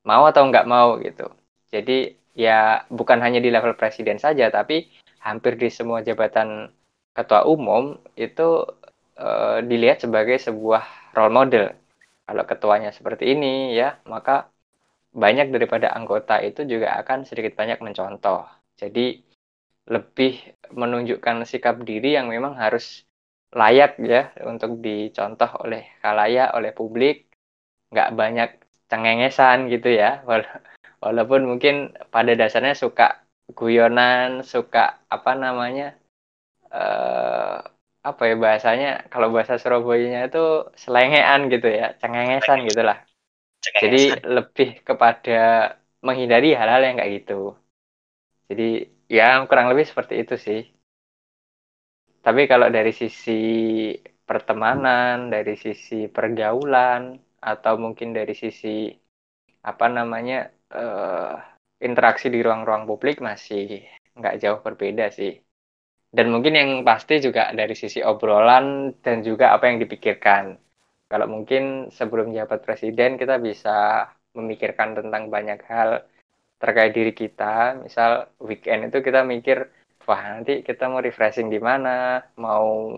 mau 0.03 0.27
atau 0.27 0.43
nggak 0.49 0.67
mau 0.67 0.99
gitu. 0.99 1.31
Jadi 1.71 2.11
ya 2.35 2.83
bukan 2.89 3.21
hanya 3.23 3.39
di 3.39 3.53
level 3.53 3.77
presiden 3.79 4.17
saja 4.19 4.49
tapi 4.51 4.89
hampir 5.23 5.55
di 5.55 5.69
semua 5.71 6.03
jabatan 6.03 6.73
ketua 7.13 7.45
umum 7.45 7.95
itu 8.17 8.65
uh, 9.21 9.61
dilihat 9.61 10.03
sebagai 10.03 10.41
sebuah 10.41 11.13
role 11.15 11.33
model. 11.33 11.65
Kalau 12.23 12.43
ketuanya 12.47 12.89
seperti 12.95 13.35
ini 13.35 13.75
ya, 13.75 13.99
maka 14.07 14.47
banyak 15.13 15.53
daripada 15.53 15.93
anggota 15.93 16.41
itu 16.41 16.65
juga 16.65 16.97
akan 17.03 17.27
sedikit 17.27 17.53
banyak 17.53 17.79
mencontoh. 17.83 18.47
Jadi 18.79 19.21
lebih 19.89 20.55
menunjukkan 20.71 21.43
sikap 21.43 21.83
diri 21.83 22.15
yang 22.15 22.31
memang 22.31 22.55
harus 22.55 23.03
layak 23.53 23.99
ya 24.01 24.33
untuk 24.47 24.81
dicontoh 24.81 25.61
oleh 25.61 25.99
kalayak, 26.01 26.55
oleh 26.57 26.71
publik. 26.73 27.29
Nggak 27.93 28.09
banyak 28.17 28.49
cengengesan 28.89 29.69
gitu 29.69 29.93
ya. 29.93 30.23
Walaupun 31.03 31.45
mungkin 31.45 31.93
pada 32.09 32.33
dasarnya 32.33 32.73
suka 32.73 33.21
guyonan 33.53 34.41
suka 34.41 35.03
apa 35.11 35.35
namanya 35.35 35.99
uh, 36.71 37.59
apa 38.03 38.21
ya 38.23 38.35
bahasanya? 38.39 38.91
Kalau 39.11 39.29
bahasa 39.35 39.59
Surabaya 39.59 40.25
itu 40.25 40.71
selengean 40.79 41.51
gitu 41.51 41.67
ya 41.67 41.93
cengengesan 41.99 42.65
gitulah. 42.65 43.03
Jadi 43.63 44.15
lebih 44.27 44.83
kepada 44.83 45.75
menghindari 46.03 46.51
hal-hal 46.55 46.83
yang 46.83 46.97
kayak 46.99 47.13
gitu. 47.23 47.55
Jadi 48.51 48.91
ya 49.17 49.23
kurang 49.49 49.67
lebih 49.71 49.85
seperti 49.91 50.13
itu 50.23 50.35
sih 50.45 50.59
tapi 52.25 52.41
kalau 52.51 52.67
dari 52.77 52.91
sisi 53.01 53.31
pertemanan 54.29 55.27
dari 55.33 55.53
sisi 55.59 56.07
pergaulan 56.15 57.01
atau 57.43 57.73
mungkin 57.83 58.09
dari 58.17 58.33
sisi 58.43 58.67
apa 59.63 59.85
namanya 59.97 60.47
uh, 60.71 61.35
interaksi 61.83 62.27
di 62.33 62.39
ruang-ruang 62.45 62.87
publik 62.89 63.19
masih 63.19 63.83
nggak 64.17 64.35
jauh 64.43 64.59
berbeda 64.65 65.11
sih. 65.11 65.33
Dan 66.13 66.29
mungkin 66.33 66.53
yang 66.53 66.71
pasti 66.85 67.17
juga 67.25 67.49
dari 67.59 67.73
sisi 67.73 67.99
obrolan 68.05 68.93
dan 69.01 69.25
juga 69.25 69.45
apa 69.55 69.65
yang 69.69 69.81
dipikirkan. 69.83 70.45
Kalau 71.09 71.27
mungkin 71.27 71.89
sebelum 71.97 72.27
jabat 72.37 72.61
presiden 72.65 73.17
kita 73.21 73.35
bisa 73.41 74.07
memikirkan 74.37 74.93
tentang 74.97 75.23
banyak 75.33 75.59
hal 75.69 75.89
terkait 76.63 76.95
diri 76.95 77.11
kita. 77.11 77.83
Misal 77.83 78.31
weekend 78.39 78.87
itu 78.87 79.03
kita 79.03 79.27
mikir, 79.27 79.67
wah 80.07 80.21
nanti 80.39 80.63
kita 80.63 80.87
mau 80.87 81.03
refreshing 81.03 81.51
di 81.51 81.59
mana, 81.59 82.23
mau 82.39 82.95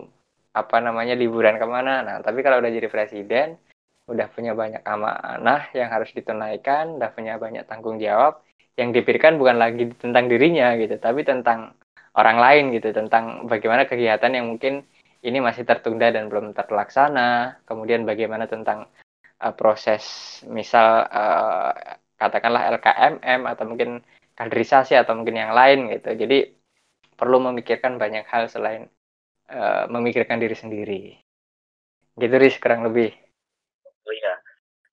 apa 0.54 0.76
namanya 0.78 1.18
liburan 1.18 1.58
ke 1.58 1.66
mana. 1.66 2.06
Nah 2.06 2.16
tapi 2.22 2.46
kalau 2.46 2.62
udah 2.62 2.70
jadi 2.70 2.86
presiden, 2.86 3.58
udah 4.06 4.30
punya 4.30 4.54
banyak 4.54 4.86
amanah 4.86 5.66
yang 5.74 5.90
harus 5.90 6.14
ditunaikan, 6.14 7.02
udah 7.02 7.10
punya 7.10 7.34
banyak 7.42 7.66
tanggung 7.66 7.98
jawab, 7.98 8.46
yang 8.76 8.92
diberikan 8.92 9.40
bukan 9.40 9.56
lagi 9.56 9.88
tentang 9.96 10.28
dirinya 10.28 10.76
gitu 10.76 11.00
tapi 11.00 11.24
tentang 11.24 11.72
orang 12.16 12.38
lain 12.38 12.64
gitu 12.76 12.92
tentang 12.92 13.48
bagaimana 13.48 13.88
kegiatan 13.88 14.32
yang 14.32 14.52
mungkin 14.52 14.84
ini 15.24 15.40
masih 15.40 15.64
tertunda 15.64 16.12
dan 16.12 16.28
belum 16.28 16.52
terlaksana 16.52 17.60
kemudian 17.64 18.04
bagaimana 18.04 18.44
tentang 18.44 18.84
uh, 19.40 19.54
proses 19.56 20.04
misal 20.44 21.08
uh, 21.08 21.72
katakanlah 22.16 22.68
LKMM 22.76 23.40
atau 23.44 23.64
mungkin 23.68 24.00
kaderisasi 24.36 24.96
atau 24.96 25.16
mungkin 25.16 25.36
yang 25.36 25.52
lain 25.52 25.92
gitu 25.92 26.12
jadi 26.16 26.52
perlu 27.16 27.40
memikirkan 27.40 27.96
banyak 27.96 28.28
hal 28.28 28.48
selain 28.48 28.88
uh, 29.48 29.88
memikirkan 29.88 30.36
diri 30.40 30.56
sendiri 30.56 31.02
gitu 32.16 32.34
ris 32.36 32.56
kurang 32.60 32.84
lebih 32.84 33.12
oh 34.04 34.14
iya 34.16 34.34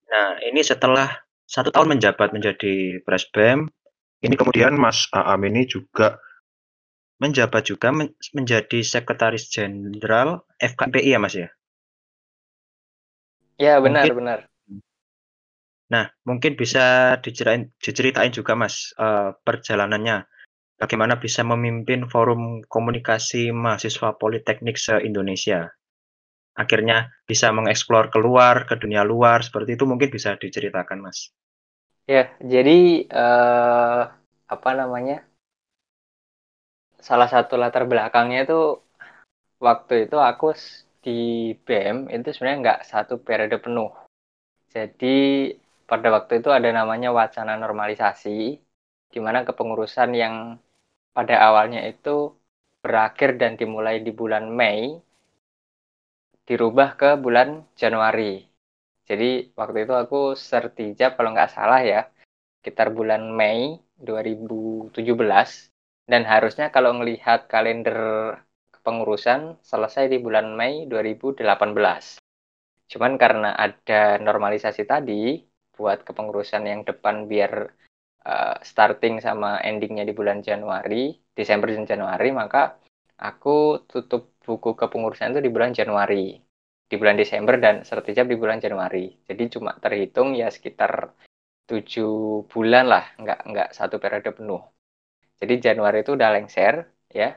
nah 0.08 0.27
ini 0.44 0.63
setelah 0.63 1.24
satu 1.53 1.70
tahun 1.70 1.98
menjabat 2.00 2.34
menjadi 2.34 3.03
presbem. 3.03 3.70
Ini 4.24 4.34
kemudian 4.39 4.80
Mas 4.80 5.12
Aam 5.12 5.44
ini 5.44 5.68
juga 5.68 6.18
menjabat 7.20 7.68
juga 7.68 7.92
men 7.92 8.15
menjadi 8.34 8.82
sekretaris 8.82 9.51
jenderal 9.51 10.48
FKPI 10.58 11.13
ya 11.13 11.20
Mas 11.20 11.36
ya? 11.36 11.50
Ya 13.62 13.77
benar 13.84 14.10
mungkin, 14.10 14.18
benar. 14.18 14.39
Nah 15.94 16.10
mungkin 16.26 16.58
bisa 16.58 17.16
diceritain, 17.22 17.70
diceritain 17.78 18.34
juga 18.34 18.58
Mas 18.58 18.98
uh, 18.98 19.38
perjalanannya. 19.46 20.26
Bagaimana 20.82 21.22
bisa 21.22 21.46
memimpin 21.46 22.10
forum 22.10 22.66
komunikasi 22.66 23.54
mahasiswa 23.54 24.18
politeknik 24.18 24.76
se-Indonesia? 24.76 25.70
Akhirnya 26.58 27.14
bisa 27.30 27.54
mengeksplor 27.54 28.10
keluar 28.10 28.66
ke 28.66 28.74
dunia 28.82 29.06
luar 29.06 29.46
seperti 29.46 29.78
itu 29.78 29.86
mungkin 29.86 30.10
bisa 30.10 30.34
diceritakan 30.34 31.06
Mas. 31.06 31.30
Ya, 32.10 32.34
jadi 32.42 33.08
uh, 33.08 34.12
apa 34.50 34.70
namanya? 34.76 35.24
Salah 37.00 37.30
satu 37.30 37.56
latar 37.56 37.86
belakangnya 37.86 38.50
itu 38.50 38.82
waktu 39.62 40.10
itu 40.10 40.18
aku 40.20 40.58
di 41.04 41.52
BEM 41.64 42.12
itu 42.12 42.32
sebenarnya 42.32 42.60
nggak 42.60 42.82
satu 42.88 43.20
periode 43.24 43.60
penuh. 43.60 43.92
Jadi 44.72 45.52
pada 45.90 46.08
waktu 46.16 46.40
itu 46.42 46.50
ada 46.50 46.70
namanya 46.72 47.10
wacana 47.12 47.54
normalisasi, 47.60 48.60
di 49.13 49.20
mana 49.22 49.46
kepengurusan 49.48 50.10
yang 50.16 50.36
pada 51.13 51.36
awalnya 51.48 51.86
itu 51.86 52.34
berakhir 52.84 53.40
dan 53.42 53.56
dimulai 53.56 54.02
di 54.02 54.12
bulan 54.12 54.50
Mei, 54.50 54.98
dirubah 56.44 56.90
ke 57.00 57.10
bulan 57.16 57.63
Januari. 57.78 58.44
Jadi 59.04 59.52
waktu 59.60 59.78
itu 59.88 59.94
aku 59.94 60.36
sertijab 60.36 61.16
kalau 61.20 61.30
nggak 61.36 61.52
salah 61.52 61.82
ya, 61.84 62.02
sekitar 62.60 62.96
bulan 62.96 63.32
Mei 63.32 63.80
2017 64.00 65.72
dan 66.08 66.28
harusnya 66.28 66.68
kalau 66.75 66.92
melihat 66.96 67.48
kalender 67.48 67.96
kepengurusan 68.75 69.60
selesai 69.63 70.12
di 70.12 70.20
bulan 70.20 70.56
Mei 70.60 70.84
2018. 70.88 72.20
Cuman 72.92 73.16
karena 73.16 73.56
ada 73.56 74.20
normalisasi 74.20 74.84
tadi 74.84 75.40
buat 75.74 76.06
kepengurusan 76.08 76.63
yang 76.70 76.82
depan 76.86 77.25
biar 77.32 77.74
uh, 78.25 78.56
starting 78.62 79.20
sama 79.20 79.60
endingnya 79.62 80.06
di 80.08 80.13
bulan 80.13 80.39
Januari, 80.46 81.18
Desember 81.34 81.70
dan 81.74 81.86
Januari, 81.89 82.30
maka 82.32 82.77
aku 83.18 83.84
tutup 83.89 84.38
buku 84.44 84.77
kepengurusan 84.77 85.34
itu 85.34 85.42
di 85.42 85.51
bulan 85.51 85.72
Januari 85.74 86.38
di 86.94 86.96
bulan 87.01 87.18
Desember 87.18 87.58
dan 87.58 87.82
sertijab 87.82 88.30
di 88.30 88.38
bulan 88.38 88.62
Januari. 88.62 89.10
Jadi 89.25 89.44
cuma 89.58 89.74
terhitung 89.82 90.38
ya 90.38 90.53
sekitar 90.53 91.10
tujuh 91.65 92.46
bulan 92.51 92.86
lah, 92.86 93.03
nggak 93.18 93.39
nggak 93.50 93.70
satu 93.74 93.98
periode 93.98 94.30
penuh. 94.30 94.62
Jadi 95.42 95.53
Januari 95.58 96.06
itu 96.06 96.13
udah 96.13 96.30
lengser 96.38 96.86
ya. 97.10 97.34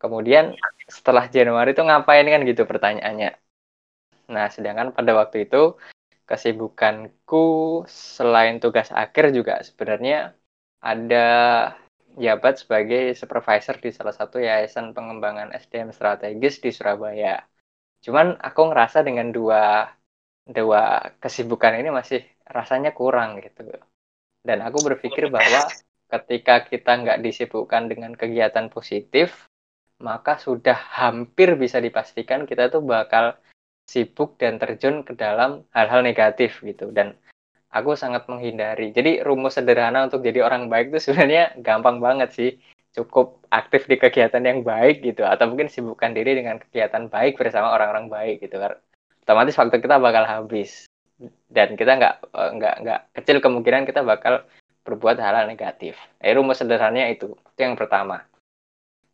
Kemudian 0.00 0.56
setelah 0.88 1.28
Januari 1.28 1.76
itu 1.76 1.82
ngapain 1.84 2.24
kan 2.24 2.40
gitu 2.48 2.62
pertanyaannya. 2.64 3.36
Nah, 4.32 4.46
sedangkan 4.48 4.96
pada 4.96 5.12
waktu 5.12 5.44
itu 5.44 5.76
kesibukanku 6.28 7.36
selain 8.16 8.56
tugas 8.62 8.88
akhir 9.02 9.24
juga 9.38 9.54
sebenarnya 9.68 10.16
ada 10.82 11.26
jabat 12.16 12.54
sebagai 12.62 13.12
supervisor 13.20 13.76
di 13.84 13.90
salah 13.92 14.14
satu 14.16 14.40
yayasan 14.40 14.96
pengembangan 14.96 15.52
SDM 15.52 15.90
strategis 15.92 16.54
di 16.64 16.70
Surabaya. 16.72 17.44
Cuman 18.04 18.40
aku 18.40 18.60
ngerasa 18.72 19.04
dengan 19.04 19.28
dua 19.36 19.90
dua 20.46 21.12
kesibukan 21.22 21.74
ini 21.80 21.90
masih 21.90 22.22
rasanya 22.46 22.90
kurang 22.96 23.42
gitu. 23.44 23.66
Dan 24.46 24.62
aku 24.62 24.78
berpikir 24.86 25.26
bahwa 25.28 25.66
ketika 26.06 26.62
kita 26.70 26.92
nggak 27.02 27.18
disibukkan 27.26 27.90
dengan 27.90 28.14
kegiatan 28.14 28.70
positif, 28.70 29.50
maka 29.98 30.38
sudah 30.38 30.78
hampir 31.02 31.58
bisa 31.58 31.82
dipastikan 31.82 32.46
kita 32.46 32.70
tuh 32.70 32.84
bakal 32.84 33.34
sibuk 33.86 34.34
dan 34.36 34.58
terjun 34.58 35.06
ke 35.06 35.14
dalam 35.14 35.62
hal-hal 35.70 36.02
negatif 36.02 36.60
gitu. 36.66 36.90
Dan 36.90 37.14
aku 37.70 37.94
sangat 37.94 38.26
menghindari. 38.26 38.90
Jadi 38.90 39.22
rumus 39.22 39.56
sederhana 39.56 40.04
untuk 40.10 40.20
jadi 40.26 40.42
orang 40.42 40.66
baik 40.66 40.92
itu 40.92 40.98
sebenarnya 41.10 41.54
gampang 41.62 42.02
banget 42.02 42.30
sih. 42.34 42.50
Cukup 42.96 43.44
aktif 43.52 43.84
di 43.86 44.00
kegiatan 44.00 44.40
yang 44.40 44.64
baik 44.64 45.04
gitu. 45.04 45.22
Atau 45.22 45.52
mungkin 45.52 45.70
sibukkan 45.70 46.16
diri 46.16 46.36
dengan 46.36 46.58
kegiatan 46.58 47.06
baik 47.12 47.36
bersama 47.38 47.72
orang-orang 47.72 48.10
baik 48.10 48.36
gitu. 48.44 48.56
Otomatis 49.22 49.56
waktu 49.56 49.78
kita 49.78 50.00
bakal 50.02 50.24
habis. 50.26 50.88
Dan 51.48 51.76
kita 51.80 51.96
nggak 51.96 52.14
eh, 52.28 52.50
nggak 52.60 52.74
nggak 52.84 53.00
kecil 53.20 53.40
kemungkinan 53.40 53.88
kita 53.88 54.04
bakal 54.04 54.44
berbuat 54.84 55.20
hal-hal 55.20 55.46
negatif. 55.48 55.96
Eh, 56.20 56.32
rumus 56.32 56.60
sederhananya 56.60 57.12
itu. 57.12 57.36
Itu 57.52 57.60
yang 57.60 57.76
pertama. 57.76 58.24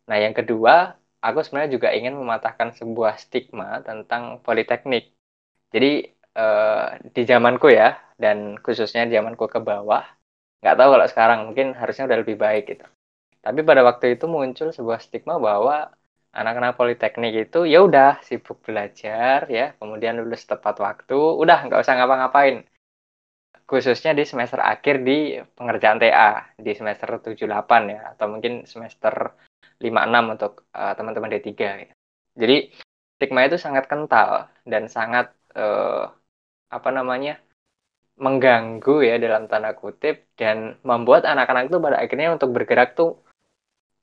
Nah 0.07 0.17
yang 0.19 0.35
kedua 0.35 0.95
aku 1.27 1.39
sebenarnya 1.43 1.71
juga 1.75 1.89
ingin 1.97 2.13
mematahkan 2.19 2.69
sebuah 2.79 3.13
stigma 3.23 3.79
tentang 3.87 4.23
politeknik. 4.45 5.03
Jadi 5.73 5.91
eh, 6.37 6.87
di 7.15 7.21
zamanku 7.31 7.67
ya, 7.79 7.97
dan 8.23 8.37
khususnya 8.63 9.01
zamanku 9.15 9.45
ke 9.53 9.59
bawah, 9.69 10.03
nggak 10.61 10.75
tahu 10.79 10.89
kalau 10.95 11.07
sekarang 11.11 11.39
mungkin 11.47 11.67
harusnya 11.79 12.03
udah 12.09 12.19
lebih 12.23 12.37
baik 12.45 12.63
gitu. 12.71 12.85
Tapi 13.45 13.59
pada 13.69 13.81
waktu 13.89 14.05
itu 14.15 14.25
muncul 14.35 14.67
sebuah 14.77 14.99
stigma 15.05 15.35
bahwa 15.47 15.91
anak-anak 16.39 16.73
politeknik 16.79 17.33
itu 17.49 17.59
ya 17.73 17.79
udah 17.87 18.09
sibuk 18.27 18.57
belajar 18.65 19.39
ya, 19.57 19.65
kemudian 19.79 20.13
lulus 20.19 20.43
tepat 20.51 20.75
waktu, 20.85 21.17
udah 21.43 21.57
nggak 21.67 21.79
usah 21.83 21.93
ngapa-ngapain. 21.97 22.55
Khususnya 23.69 24.11
di 24.19 24.23
semester 24.31 24.59
akhir 24.59 24.95
di 25.07 25.39
pengerjaan 25.57 25.97
TA 26.01 26.55
di 26.65 26.71
semester 26.79 27.07
78 27.25 27.81
ya, 27.95 28.01
atau 28.13 28.25
mungkin 28.33 28.53
semester 28.67 29.13
5-6 29.83 30.33
untuk 30.39 30.53
uh, 30.71 30.93
teman-teman 30.95 31.29
D3 31.35 31.51
gitu. 31.83 31.93
Jadi 32.39 32.57
stigma 33.19 33.45
itu 33.45 33.59
sangat 33.59 33.85
kental 33.91 34.49
dan 34.63 34.87
sangat 34.87 35.35
uh, 35.53 36.09
apa 36.71 36.89
namanya 36.89 37.37
mengganggu 38.17 39.03
ya 39.03 39.15
dalam 39.17 39.49
tanda 39.49 39.73
kutip 39.73 40.29
dan 40.37 40.77
membuat 40.85 41.25
anak-anak 41.25 41.69
itu 41.69 41.77
pada 41.81 41.97
akhirnya 42.01 42.29
untuk 42.33 42.53
bergerak 42.53 42.93
tuh 42.93 43.21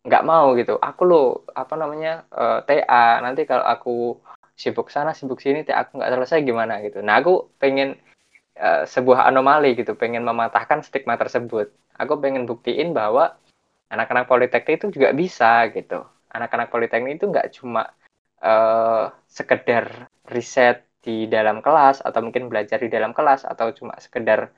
nggak 0.06 0.26
mau 0.26 0.56
gitu. 0.58 0.76
Aku 0.80 1.02
lo 1.06 1.22
apa 1.52 1.74
namanya 1.76 2.24
uh, 2.32 2.64
eh, 2.64 2.82
TA 2.84 3.20
nanti 3.24 3.44
kalau 3.44 3.64
aku 3.64 4.18
sibuk 4.56 4.88
sana 4.92 5.12
sibuk 5.16 5.40
sini 5.40 5.64
TA 5.64 5.84
aku 5.84 6.00
nggak 6.00 6.10
selesai 6.16 6.38
gimana 6.44 6.80
gitu. 6.84 7.04
Nah 7.04 7.20
aku 7.20 7.52
pengen 7.60 7.96
uh, 8.58 8.82
sebuah 8.88 9.28
anomali 9.30 9.76
gitu, 9.78 9.92
pengen 9.94 10.24
mematahkan 10.26 10.82
stigma 10.82 11.14
tersebut. 11.20 11.70
Aku 12.00 12.16
pengen 12.18 12.48
buktiin 12.48 12.96
bahwa 12.96 13.36
anak-anak 13.90 14.26
politeknik 14.30 14.80
itu 14.80 14.86
juga 14.94 15.10
bisa 15.12 15.66
gitu. 15.74 16.06
Anak-anak 16.30 16.70
politeknik 16.70 17.18
itu 17.18 17.26
nggak 17.26 17.48
cuma 17.58 17.90
uh, 18.40 19.10
sekedar 19.26 20.08
riset 20.30 20.86
di 21.02 21.26
dalam 21.26 21.58
kelas 21.64 22.04
atau 22.04 22.20
mungkin 22.22 22.46
belajar 22.46 22.78
di 22.78 22.88
dalam 22.92 23.10
kelas 23.10 23.42
atau 23.42 23.72
cuma 23.74 23.98
sekedar 23.98 24.52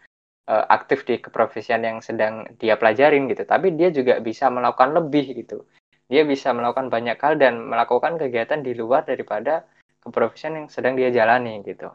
uh, 0.46 0.64
aktif 0.68 1.08
di 1.08 1.16
keprofesian 1.22 1.82
yang 1.82 1.98
sedang 2.04 2.44
dia 2.60 2.76
pelajarin 2.76 3.26
gitu. 3.32 3.48
Tapi 3.48 3.72
dia 3.72 3.88
juga 3.88 4.20
bisa 4.20 4.52
melakukan 4.52 4.92
lebih 4.92 5.32
gitu. 5.44 5.64
Dia 6.12 6.28
bisa 6.28 6.52
melakukan 6.52 6.92
banyak 6.92 7.16
hal 7.16 7.40
dan 7.40 7.64
melakukan 7.64 8.20
kegiatan 8.20 8.60
di 8.60 8.76
luar 8.76 9.08
daripada 9.08 9.64
keprofesian 10.04 10.60
yang 10.60 10.66
sedang 10.68 10.92
dia 10.92 11.08
jalani 11.08 11.64
gitu. 11.64 11.88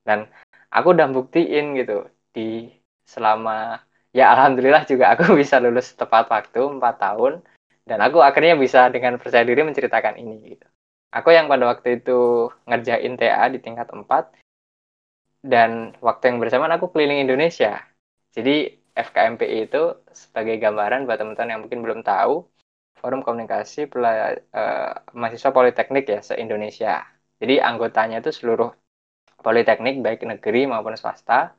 Dan 0.00 0.24
aku 0.72 0.96
udah 0.96 1.12
buktiin 1.12 1.76
gitu 1.76 2.08
di 2.32 2.72
selama 3.04 3.84
ya 4.14 4.30
alhamdulillah 4.32 4.86
juga 4.86 5.12
aku 5.12 5.34
bisa 5.42 5.58
lulus 5.58 5.92
tepat 5.98 6.30
waktu 6.30 6.62
4 6.62 6.96
tahun 7.02 7.42
dan 7.84 7.98
aku 8.00 8.22
akhirnya 8.24 8.56
bisa 8.56 8.88
dengan 8.88 9.20
percaya 9.20 9.44
diri 9.44 9.60
menceritakan 9.60 10.16
ini 10.16 10.56
gitu. 10.56 10.66
Aku 11.14 11.30
yang 11.30 11.46
pada 11.46 11.68
waktu 11.70 12.00
itu 12.02 12.50
ngerjain 12.66 13.14
TA 13.20 13.44
di 13.52 13.58
tingkat 13.60 13.86
4 13.92 14.34
dan 15.44 15.92
waktu 16.00 16.32
yang 16.32 16.38
bersamaan 16.40 16.72
aku 16.74 16.90
keliling 16.90 17.20
Indonesia. 17.20 17.84
Jadi 18.32 18.72
FKMPI 18.94 19.68
itu 19.68 19.82
sebagai 20.10 20.56
gambaran 20.58 21.04
buat 21.04 21.18
teman-teman 21.20 21.50
yang 21.50 21.60
mungkin 21.66 21.82
belum 21.84 22.00
tahu, 22.02 22.46
Forum 22.98 23.20
Komunikasi 23.20 23.90
Pela 23.90 24.32
uh, 24.32 24.94
Mahasiswa 25.12 25.50
Politeknik 25.52 26.08
ya 26.08 26.20
se-Indonesia. 26.24 27.04
Jadi 27.38 27.60
anggotanya 27.60 28.24
itu 28.24 28.32
seluruh 28.32 28.72
politeknik 29.44 30.00
baik 30.00 30.24
negeri 30.24 30.64
maupun 30.64 30.96
swasta 30.96 31.52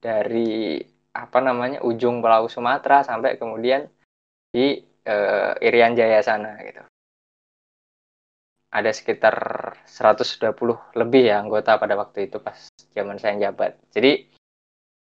dari 0.00 0.80
apa 1.24 1.38
namanya 1.40 1.80
ujung 1.80 2.20
pulau 2.20 2.50
Sumatera 2.52 3.00
sampai 3.00 3.40
kemudian 3.40 3.88
di 4.52 4.76
uh, 5.08 5.56
Irian 5.62 5.96
Jaya 5.96 6.20
sana 6.20 6.60
gitu. 6.60 6.82
Ada 8.76 8.92
sekitar 8.92 9.36
120 9.88 10.52
lebih 11.00 11.22
ya 11.32 11.40
anggota 11.40 11.80
pada 11.80 11.96
waktu 11.96 12.28
itu 12.28 12.36
pas 12.42 12.68
zaman 12.92 13.16
saya 13.16 13.48
jabat. 13.48 13.80
Jadi 13.94 14.28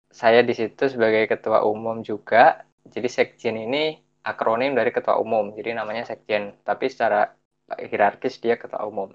saya 0.09 0.41
di 0.41 0.57
situ 0.57 0.89
sebagai 0.89 1.29
ketua 1.29 1.61
umum 1.61 2.01
juga. 2.01 2.65
Jadi 2.89 3.05
sekjen 3.05 3.61
ini 3.61 3.93
akronim 4.25 4.73
dari 4.73 4.89
ketua 4.89 5.21
umum. 5.21 5.53
Jadi 5.53 5.77
namanya 5.77 6.09
sekjen, 6.09 6.57
tapi 6.65 6.89
secara 6.89 7.29
hierarkis 7.77 8.41
dia 8.41 8.57
ketua 8.57 8.89
umum. 8.89 9.13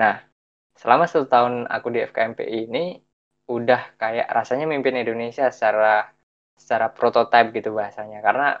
Nah, 0.00 0.24
selama 0.80 1.04
satu 1.04 1.28
tahun 1.28 1.68
aku 1.68 1.92
di 1.92 2.00
FKMPI 2.08 2.58
ini 2.72 2.84
udah 3.44 4.00
kayak 4.00 4.32
rasanya 4.32 4.64
mimpin 4.64 4.96
Indonesia 4.96 5.52
secara 5.52 6.08
secara 6.54 6.86
prototipe 6.90 7.50
gitu 7.58 7.74
bahasanya 7.74 8.18
karena 8.24 8.58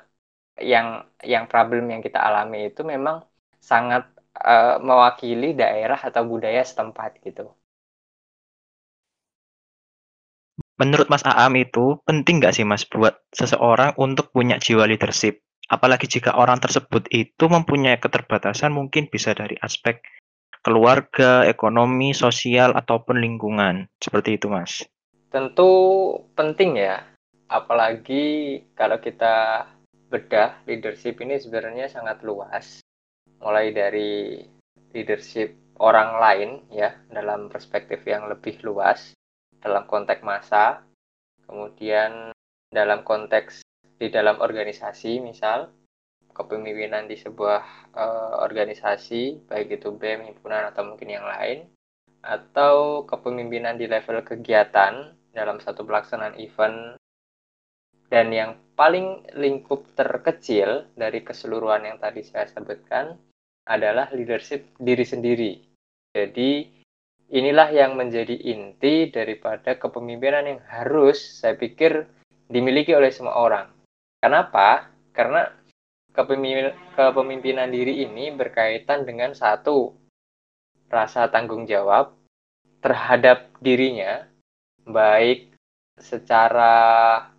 yang 0.60 1.02
yang 1.22 1.44
problem 1.50 1.90
yang 1.90 2.02
kita 2.02 2.18
alami 2.18 2.70
itu 2.70 2.86
memang 2.86 3.26
sangat 3.58 4.06
uh, 4.38 4.78
mewakili 4.78 5.54
daerah 5.54 5.98
atau 5.98 6.22
budaya 6.26 6.62
setempat 6.62 7.18
gitu. 7.22 7.50
Menurut 10.78 11.06
Mas 11.06 11.22
Aam 11.22 11.54
itu 11.54 11.98
penting 12.02 12.42
nggak 12.42 12.54
sih 12.54 12.66
Mas 12.66 12.82
buat 12.86 13.22
seseorang 13.30 13.94
untuk 13.98 14.30
punya 14.34 14.58
jiwa 14.58 14.86
leadership? 14.90 15.42
Apalagi 15.70 16.10
jika 16.10 16.34
orang 16.34 16.58
tersebut 16.58 17.06
itu 17.14 17.44
mempunyai 17.46 17.98
keterbatasan 17.98 18.74
mungkin 18.74 19.06
bisa 19.06 19.32
dari 19.32 19.54
aspek 19.62 20.02
keluarga, 20.66 21.46
ekonomi, 21.46 22.10
sosial 22.12 22.74
ataupun 22.74 23.22
lingkungan. 23.22 23.86
Seperti 24.02 24.38
itu 24.38 24.50
Mas. 24.50 24.82
Tentu 25.30 25.70
penting 26.38 26.78
ya 26.78 27.13
apalagi 27.48 28.60
kalau 28.76 28.98
kita 29.00 29.66
bedah 30.08 30.62
leadership 30.68 31.18
ini 31.20 31.40
sebenarnya 31.40 31.90
sangat 31.90 32.22
luas. 32.22 32.80
Mulai 33.42 33.74
dari 33.74 34.40
leadership 34.94 35.64
orang 35.82 36.22
lain 36.22 36.50
ya 36.70 36.94
dalam 37.10 37.50
perspektif 37.50 38.06
yang 38.06 38.30
lebih 38.30 38.62
luas 38.62 39.10
dalam 39.58 39.88
konteks 39.90 40.22
masa 40.22 40.86
kemudian 41.48 42.30
dalam 42.70 43.02
konteks 43.02 43.66
di 43.98 44.10
dalam 44.10 44.38
organisasi 44.38 45.18
misal 45.18 45.70
kepemimpinan 46.34 47.06
di 47.06 47.14
sebuah 47.18 47.94
uh, 47.94 48.34
organisasi 48.42 49.46
baik 49.46 49.78
itu 49.82 49.94
BEM 49.94 50.30
himpunan 50.30 50.70
atau 50.70 50.82
mungkin 50.86 51.10
yang 51.10 51.26
lain 51.26 51.70
atau 52.24 53.06
kepemimpinan 53.06 53.78
di 53.78 53.86
level 53.86 54.22
kegiatan 54.26 55.14
dalam 55.34 55.58
satu 55.62 55.86
pelaksanaan 55.86 56.38
event 56.38 56.98
dan 58.14 58.30
yang 58.30 58.54
paling 58.78 59.26
lingkup 59.34 59.90
terkecil 59.98 60.86
dari 60.94 61.26
keseluruhan 61.26 61.82
yang 61.82 61.98
tadi 61.98 62.22
saya 62.22 62.46
sebutkan 62.46 63.18
adalah 63.66 64.06
leadership 64.14 64.70
diri 64.78 65.02
sendiri. 65.02 65.52
Jadi 66.14 66.62
inilah 67.34 67.74
yang 67.74 67.98
menjadi 67.98 68.38
inti 68.38 69.10
daripada 69.10 69.74
kepemimpinan 69.74 70.46
yang 70.46 70.60
harus 70.70 71.42
saya 71.42 71.58
pikir 71.58 72.06
dimiliki 72.46 72.94
oleh 72.94 73.10
semua 73.10 73.34
orang. 73.34 73.66
Kenapa? 74.22 74.94
Karena 75.10 75.50
kepemimpinan 76.14 77.66
diri 77.74 78.06
ini 78.06 78.30
berkaitan 78.30 79.02
dengan 79.02 79.34
satu 79.34 79.90
rasa 80.86 81.26
tanggung 81.34 81.66
jawab 81.66 82.14
terhadap 82.78 83.50
dirinya, 83.58 84.22
baik 84.86 85.50
secara 85.98 87.33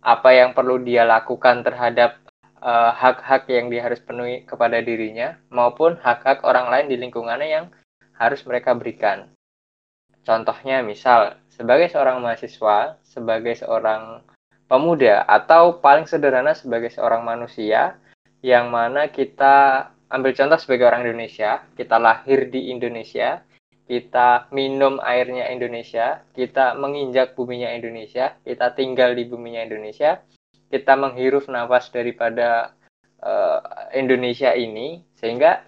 apa 0.00 0.32
yang 0.32 0.56
perlu 0.56 0.80
dia 0.80 1.04
lakukan 1.04 1.60
terhadap 1.60 2.20
eh, 2.60 2.92
hak-hak 2.96 3.48
uh, 3.48 3.52
yang 3.52 3.66
dia 3.68 3.84
harus 3.84 4.00
penuhi 4.00 4.44
kepada 4.48 4.80
dirinya 4.80 5.36
maupun 5.52 5.96
hak-hak 6.00 6.44
orang 6.44 6.72
lain 6.72 6.86
di 6.88 6.96
lingkungannya 6.96 7.48
yang 7.48 7.66
harus 8.16 8.44
mereka 8.44 8.76
berikan. 8.76 9.28
contohnya 10.20 10.84
misal 10.84 11.40
sebagai 11.48 11.88
seorang 11.88 12.20
mahasiswa, 12.20 13.00
sebagai 13.00 13.56
seorang 13.56 14.20
pemuda 14.68 15.24
atau 15.24 15.80
paling 15.80 16.04
sederhana 16.04 16.52
sebagai 16.52 16.92
seorang 16.92 17.24
manusia 17.24 17.96
yang 18.44 18.68
mana 18.68 19.08
kita 19.08 19.88
ambil 20.10 20.34
contoh 20.34 20.58
sebagai 20.58 20.90
orang 20.90 21.06
Indonesia, 21.06 21.62
kita 21.78 21.96
lahir 21.96 22.50
di 22.50 22.74
Indonesia, 22.74 23.42
kita 23.90 24.46
minum 24.54 25.02
airnya 25.02 25.50
Indonesia, 25.50 26.22
kita 26.30 26.78
menginjak 26.78 27.34
buminya 27.34 27.74
Indonesia, 27.74 28.38
kita 28.46 28.70
tinggal 28.78 29.18
di 29.18 29.26
buminya 29.26 29.66
Indonesia, 29.66 30.22
kita 30.70 30.94
menghirup 30.94 31.50
nafas 31.50 31.90
daripada 31.90 32.78
uh, 33.18 33.58
Indonesia 33.90 34.54
ini, 34.54 35.02
sehingga 35.18 35.66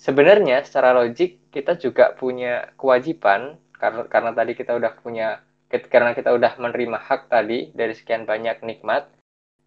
sebenarnya 0.00 0.64
secara 0.64 0.96
logik 0.96 1.52
kita 1.52 1.76
juga 1.76 2.16
punya 2.16 2.72
kewajiban 2.80 3.60
karena 3.76 4.08
karena 4.08 4.32
tadi 4.32 4.56
kita 4.56 4.72
udah 4.72 4.92
punya 5.04 5.44
karena 5.68 6.16
kita 6.16 6.32
udah 6.32 6.56
menerima 6.56 6.96
hak 6.96 7.28
tadi 7.28 7.68
dari 7.76 7.92
sekian 7.92 8.24
banyak 8.24 8.64
nikmat, 8.64 9.12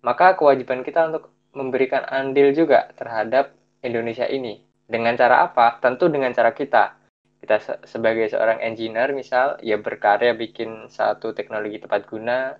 maka 0.02 0.34
kewajiban 0.34 0.82
kita 0.82 1.06
untuk 1.06 1.30
memberikan 1.54 2.02
andil 2.10 2.50
juga 2.50 2.90
terhadap 2.98 3.54
Indonesia 3.86 4.26
ini. 4.26 4.66
Dengan 4.90 5.14
cara 5.14 5.46
apa? 5.46 5.78
Tentu 5.78 6.10
dengan 6.10 6.34
cara 6.34 6.50
kita. 6.50 7.01
Kita 7.41 7.58
se 7.58 7.73
sebagai 7.89 8.30
seorang 8.30 8.62
engineer 8.62 9.17
misal, 9.17 9.58
ya 9.65 9.82
berkarya 9.82 10.38
bikin 10.38 10.93
satu 10.93 11.34
teknologi 11.34 11.82
tepat 11.82 12.06
guna, 12.06 12.54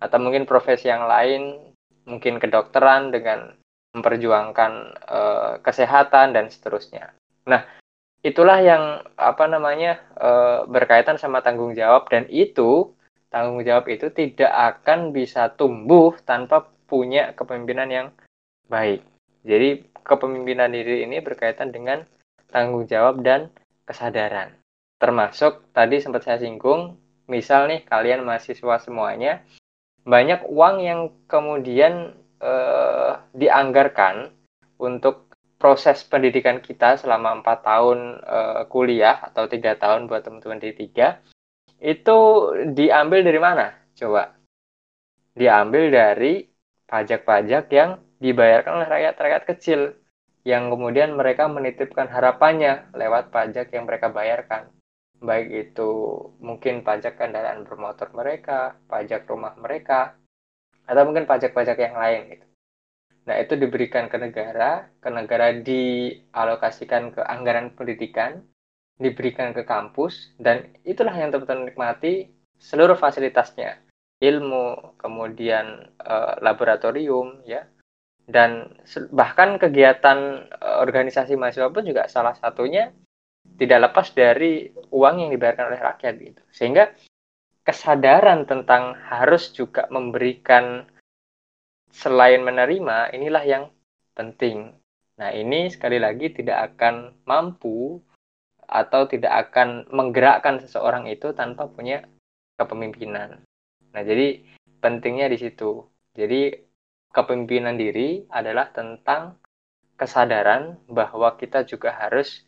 atau 0.00 0.18
mungkin 0.18 0.48
profesi 0.48 0.88
yang 0.88 1.04
lain, 1.04 1.60
mungkin 2.08 2.40
kedokteran 2.40 3.12
dengan 3.12 3.52
memperjuangkan 3.92 4.72
uh, 5.04 5.52
kesehatan 5.60 6.32
dan 6.32 6.48
seterusnya. 6.48 7.12
Nah, 7.44 7.60
itulah 8.24 8.58
yang 8.64 9.04
apa 9.20 9.44
namanya 9.44 10.00
uh, 10.16 10.64
berkaitan 10.64 11.20
sama 11.20 11.44
tanggung 11.44 11.76
jawab 11.76 12.08
dan 12.08 12.24
itu 12.32 12.88
tanggung 13.28 13.60
jawab 13.60 13.88
itu 13.92 14.08
tidak 14.08 14.48
akan 14.48 15.12
bisa 15.12 15.52
tumbuh 15.52 16.16
tanpa 16.24 16.72
punya 16.88 17.36
kepemimpinan 17.36 17.88
yang 17.92 18.08
baik. 18.68 19.04
Jadi 19.44 19.84
kepemimpinan 20.00 20.72
diri 20.72 21.04
ini 21.04 21.20
berkaitan 21.20 21.68
dengan 21.68 22.04
tanggung 22.48 22.88
jawab 22.88 23.20
dan 23.20 23.52
kesadaran. 23.86 24.54
Termasuk 24.98 25.74
tadi 25.74 25.98
sempat 25.98 26.22
saya 26.22 26.38
singgung, 26.38 26.96
misal 27.26 27.70
nih 27.70 27.86
kalian 27.86 28.26
mahasiswa 28.26 28.76
semuanya 28.82 29.42
banyak 30.02 30.42
uang 30.50 30.76
yang 30.82 31.00
kemudian 31.30 32.14
eh, 32.42 33.12
dianggarkan 33.32 34.34
untuk 34.82 35.30
proses 35.62 36.02
pendidikan 36.02 36.58
kita 36.58 36.98
selama 36.98 37.38
empat 37.38 37.62
tahun 37.62 38.18
eh, 38.18 38.62
kuliah 38.66 39.22
atau 39.22 39.46
tiga 39.46 39.78
tahun 39.78 40.10
buat 40.10 40.26
teman-teman 40.26 40.58
di 40.58 40.74
tiga 40.74 41.22
itu 41.78 42.18
diambil 42.74 43.22
dari 43.22 43.40
mana 43.42 43.74
coba 43.94 44.34
diambil 45.38 45.90
dari 45.90 46.46
pajak-pajak 46.86 47.64
yang 47.72 47.98
dibayarkan 48.18 48.82
oleh 48.82 48.88
rakyat-rakyat 48.90 49.42
kecil 49.48 49.80
yang 50.42 50.70
kemudian 50.70 51.14
mereka 51.14 51.46
menitipkan 51.46 52.10
harapannya 52.10 52.90
lewat 52.94 53.30
pajak 53.30 53.70
yang 53.70 53.86
mereka 53.86 54.10
bayarkan 54.10 54.70
baik 55.22 55.70
itu 55.70 55.90
mungkin 56.42 56.82
pajak 56.82 57.16
kendaraan 57.16 57.62
bermotor 57.62 58.10
mereka, 58.12 58.74
pajak 58.90 59.24
rumah 59.30 59.54
mereka, 59.54 60.18
atau 60.84 61.02
mungkin 61.06 61.24
pajak-pajak 61.30 61.78
yang 61.78 61.96
lain 61.96 62.22
gitu. 62.36 62.46
Nah, 63.22 63.38
itu 63.38 63.54
diberikan 63.54 64.10
ke 64.10 64.18
negara, 64.18 64.90
ke 64.98 65.08
negara 65.08 65.54
dialokasikan 65.54 67.14
ke 67.14 67.22
anggaran 67.22 67.70
pendidikan, 67.78 68.42
diberikan 68.98 69.54
ke 69.54 69.62
kampus, 69.62 70.34
dan 70.42 70.74
itulah 70.82 71.14
yang 71.14 71.30
teman-teman 71.30 71.70
nikmati 71.70 72.34
seluruh 72.58 72.98
fasilitasnya. 72.98 73.78
Ilmu, 74.18 74.98
kemudian 74.98 75.86
e, 76.02 76.14
laboratorium, 76.42 77.46
ya, 77.46 77.66
dan 78.26 78.70
bahkan 79.10 79.58
kegiatan 79.58 80.46
e, 80.46 80.68
organisasi 80.82 81.34
mahasiswa 81.34 81.72
pun 81.74 81.82
juga 81.82 82.06
salah 82.06 82.34
satunya 82.38 82.94
tidak 83.58 83.90
lepas 83.90 84.14
dari 84.14 84.70
uang 84.94 85.26
yang 85.26 85.30
dibayarkan 85.34 85.66
oleh 85.74 85.80
rakyat 85.82 86.14
gitu. 86.22 86.42
Sehingga 86.54 86.94
kesadaran 87.66 88.46
tentang 88.46 88.94
harus 89.10 89.50
juga 89.54 89.86
memberikan 89.90 90.86
selain 91.92 92.40
menerima 92.42 93.12
inilah 93.12 93.44
yang 93.44 93.64
penting. 94.16 94.72
Nah, 95.20 95.30
ini 95.30 95.68
sekali 95.68 96.00
lagi 96.00 96.32
tidak 96.32 96.74
akan 96.74 97.14
mampu 97.28 98.00
atau 98.64 99.04
tidak 99.04 99.50
akan 99.50 99.84
menggerakkan 99.92 100.58
seseorang 100.64 101.04
itu 101.06 101.36
tanpa 101.36 101.68
punya 101.68 102.02
kepemimpinan. 102.56 103.44
Nah, 103.92 104.02
jadi 104.02 104.40
pentingnya 104.80 105.28
di 105.28 105.38
situ. 105.38 105.84
Jadi 106.16 106.71
kepemimpinan 107.12 107.76
diri 107.76 108.24
adalah 108.32 108.72
tentang 108.72 109.36
kesadaran 110.00 110.80
bahwa 110.88 111.36
kita 111.38 111.62
juga 111.68 111.94
harus 111.94 112.42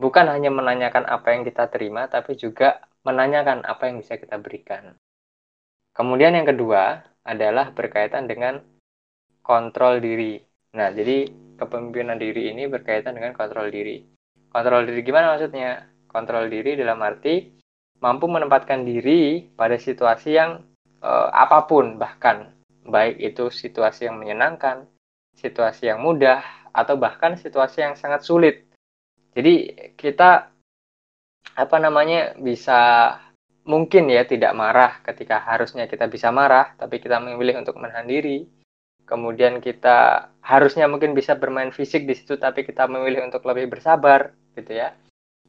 bukan 0.00 0.26
hanya 0.32 0.50
menanyakan 0.50 1.06
apa 1.06 1.36
yang 1.36 1.46
kita 1.46 1.68
terima 1.70 2.08
tapi 2.08 2.34
juga 2.34 2.82
menanyakan 3.06 3.62
apa 3.62 3.86
yang 3.86 4.02
bisa 4.02 4.18
kita 4.18 4.40
berikan. 4.40 4.98
Kemudian 5.94 6.34
yang 6.34 6.48
kedua 6.48 7.06
adalah 7.22 7.70
berkaitan 7.72 8.26
dengan 8.26 8.60
kontrol 9.40 10.02
diri. 10.02 10.42
Nah, 10.74 10.90
jadi 10.90 11.30
kepemimpinan 11.56 12.18
diri 12.18 12.52
ini 12.52 12.66
berkaitan 12.66 13.16
dengan 13.16 13.32
kontrol 13.32 13.70
diri. 13.70 14.02
Kontrol 14.50 14.84
diri 14.84 15.00
gimana 15.06 15.38
maksudnya? 15.38 15.86
Kontrol 16.10 16.50
diri 16.50 16.74
dalam 16.76 17.00
arti 17.00 17.56
mampu 18.00 18.28
menempatkan 18.28 18.84
diri 18.84 19.48
pada 19.56 19.80
situasi 19.80 20.36
yang 20.36 20.60
e, 21.00 21.10
apa 21.32 21.64
pun 21.64 21.96
bahkan 21.96 22.55
baik 22.88 23.20
itu 23.20 23.52
situasi 23.52 24.08
yang 24.08 24.18
menyenangkan, 24.18 24.86
situasi 25.36 25.90
yang 25.90 26.00
mudah 26.02 26.42
atau 26.72 26.94
bahkan 26.96 27.34
situasi 27.34 27.82
yang 27.82 27.94
sangat 27.94 28.22
sulit. 28.24 28.66
Jadi 29.36 29.72
kita 29.98 30.48
apa 31.56 31.76
namanya 31.78 32.34
bisa 32.36 33.12
mungkin 33.66 34.06
ya 34.06 34.22
tidak 34.22 34.54
marah 34.54 35.02
ketika 35.02 35.42
harusnya 35.42 35.90
kita 35.90 36.06
bisa 36.06 36.30
marah 36.30 36.74
tapi 36.78 37.02
kita 37.02 37.18
memilih 37.18 37.58
untuk 37.58 37.78
menahan 37.82 38.06
diri 38.06 38.46
kemudian 39.06 39.58
kita 39.58 40.30
harusnya 40.42 40.86
mungkin 40.86 41.14
bisa 41.14 41.34
bermain 41.34 41.74
fisik 41.74 42.06
di 42.06 42.14
situ 42.14 42.38
tapi 42.38 42.62
kita 42.62 42.86
memilih 42.86 43.26
untuk 43.26 43.42
lebih 43.42 43.70
bersabar 43.70 44.34
gitu 44.54 44.70
ya 44.70 44.94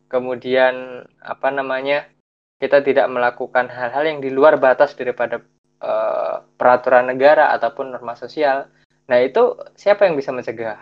kemudian 0.10 1.06
apa 1.22 1.50
namanya 1.54 2.10
kita 2.58 2.82
tidak 2.82 3.06
melakukan 3.10 3.70
hal-hal 3.70 4.04
yang 4.06 4.20
di 4.22 4.34
luar 4.34 4.58
batas 4.58 4.98
daripada 4.98 5.42
uh, 5.82 6.44
peraturan 6.58 7.10
negara 7.10 7.54
ataupun 7.56 7.94
norma 7.94 8.14
sosial. 8.18 8.70
Nah 9.08 9.18
itu 9.24 9.56
siapa 9.78 10.06
yang 10.06 10.18
bisa 10.20 10.34
mencegah? 10.36 10.78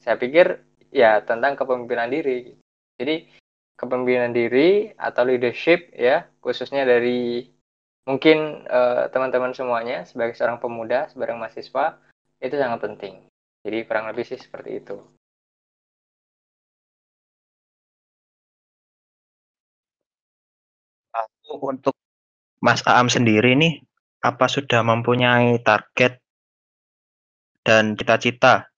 Saya 0.00 0.16
pikir 0.16 0.62
ya 0.94 1.20
tentang 1.22 1.58
kepemimpinan 1.58 2.08
diri. 2.08 2.56
Jadi 2.96 3.28
kepemimpinan 3.76 4.32
diri 4.32 4.90
atau 4.96 5.22
leadership 5.28 5.92
ya 5.92 6.24
khususnya 6.40 6.88
dari 6.88 7.44
mungkin 8.08 8.64
eh, 8.64 9.04
teman-teman 9.12 9.52
uh, 9.52 9.56
semuanya 9.58 10.06
sebagai 10.08 10.38
seorang 10.38 10.62
pemuda 10.62 11.10
sebagai 11.12 11.36
mahasiswa 11.36 12.00
itu 12.40 12.54
sangat 12.56 12.80
penting. 12.86 13.14
Jadi 13.66 13.78
kurang 13.84 14.08
lebih 14.08 14.24
sih 14.24 14.38
seperti 14.38 14.80
itu. 14.80 14.96
Untuk 21.46 21.96
Mas 22.62 22.84
Aam 22.86 23.10
sendiri 23.10 23.58
nih 23.58 23.82
apa 24.26 24.50
sudah 24.50 24.82
mempunyai 24.82 25.62
target 25.62 26.18
dan 27.62 27.94
cita-cita 27.94 28.74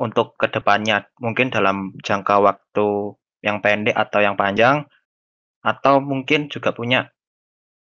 untuk 0.00 0.32
ke 0.40 0.48
depannya 0.48 1.04
mungkin 1.20 1.52
dalam 1.52 1.92
jangka 2.00 2.40
waktu 2.40 3.12
yang 3.44 3.60
pendek 3.60 3.94
atau 3.94 4.24
yang 4.24 4.34
panjang, 4.34 4.88
atau 5.62 6.00
mungkin 6.00 6.48
juga 6.48 6.72
punya 6.72 7.10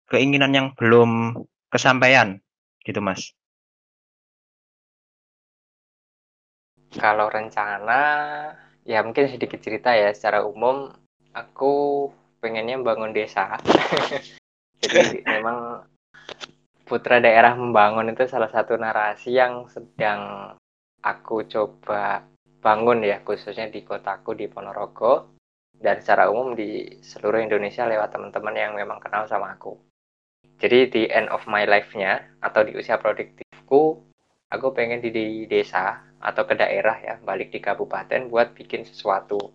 keinginan 0.08 0.52
yang 0.54 0.68
belum 0.78 1.36
kesampaian, 1.72 2.40
gitu 2.86 3.00
Mas? 3.02 3.34
Kalau 6.94 7.28
rencana, 7.28 8.02
ya 8.86 9.02
mungkin 9.02 9.26
sedikit 9.26 9.58
cerita 9.60 9.98
ya, 9.98 10.14
secara 10.14 10.46
umum 10.46 10.94
aku 11.34 12.08
pengennya 12.38 12.78
bangun 12.80 13.16
desa. 13.16 13.58
Jadi 14.84 15.24
memang 15.34 15.88
putra 16.84 17.24
daerah 17.24 17.56
membangun 17.56 18.12
itu 18.12 18.28
salah 18.28 18.52
satu 18.52 18.76
narasi 18.76 19.40
yang 19.40 19.68
sedang 19.72 20.54
aku 21.04 21.48
coba 21.48 22.28
bangun 22.64 23.04
ya 23.04 23.20
khususnya 23.24 23.68
di 23.68 23.84
kotaku 23.84 24.36
di 24.36 24.48
Ponorogo 24.48 25.36
dan 25.84 26.00
secara 26.00 26.32
umum 26.32 26.56
di 26.56 27.00
seluruh 27.04 27.44
Indonesia 27.44 27.84
lewat 27.84 28.16
teman-teman 28.16 28.56
yang 28.56 28.74
memang 28.76 29.04
kenal 29.04 29.28
sama 29.28 29.52
aku. 29.52 29.76
Jadi 30.64 30.80
di 30.88 31.04
end 31.12 31.28
of 31.28 31.44
my 31.44 31.68
life-nya 31.68 32.24
atau 32.40 32.64
di 32.64 32.72
usia 32.80 32.96
produktifku, 32.96 34.00
aku 34.48 34.68
pengen 34.72 35.04
di, 35.04 35.44
desa 35.44 36.00
atau 36.24 36.48
ke 36.48 36.56
daerah 36.56 36.96
ya, 37.04 37.16
balik 37.20 37.52
di 37.52 37.60
kabupaten 37.60 38.32
buat 38.32 38.56
bikin 38.56 38.88
sesuatu. 38.88 39.52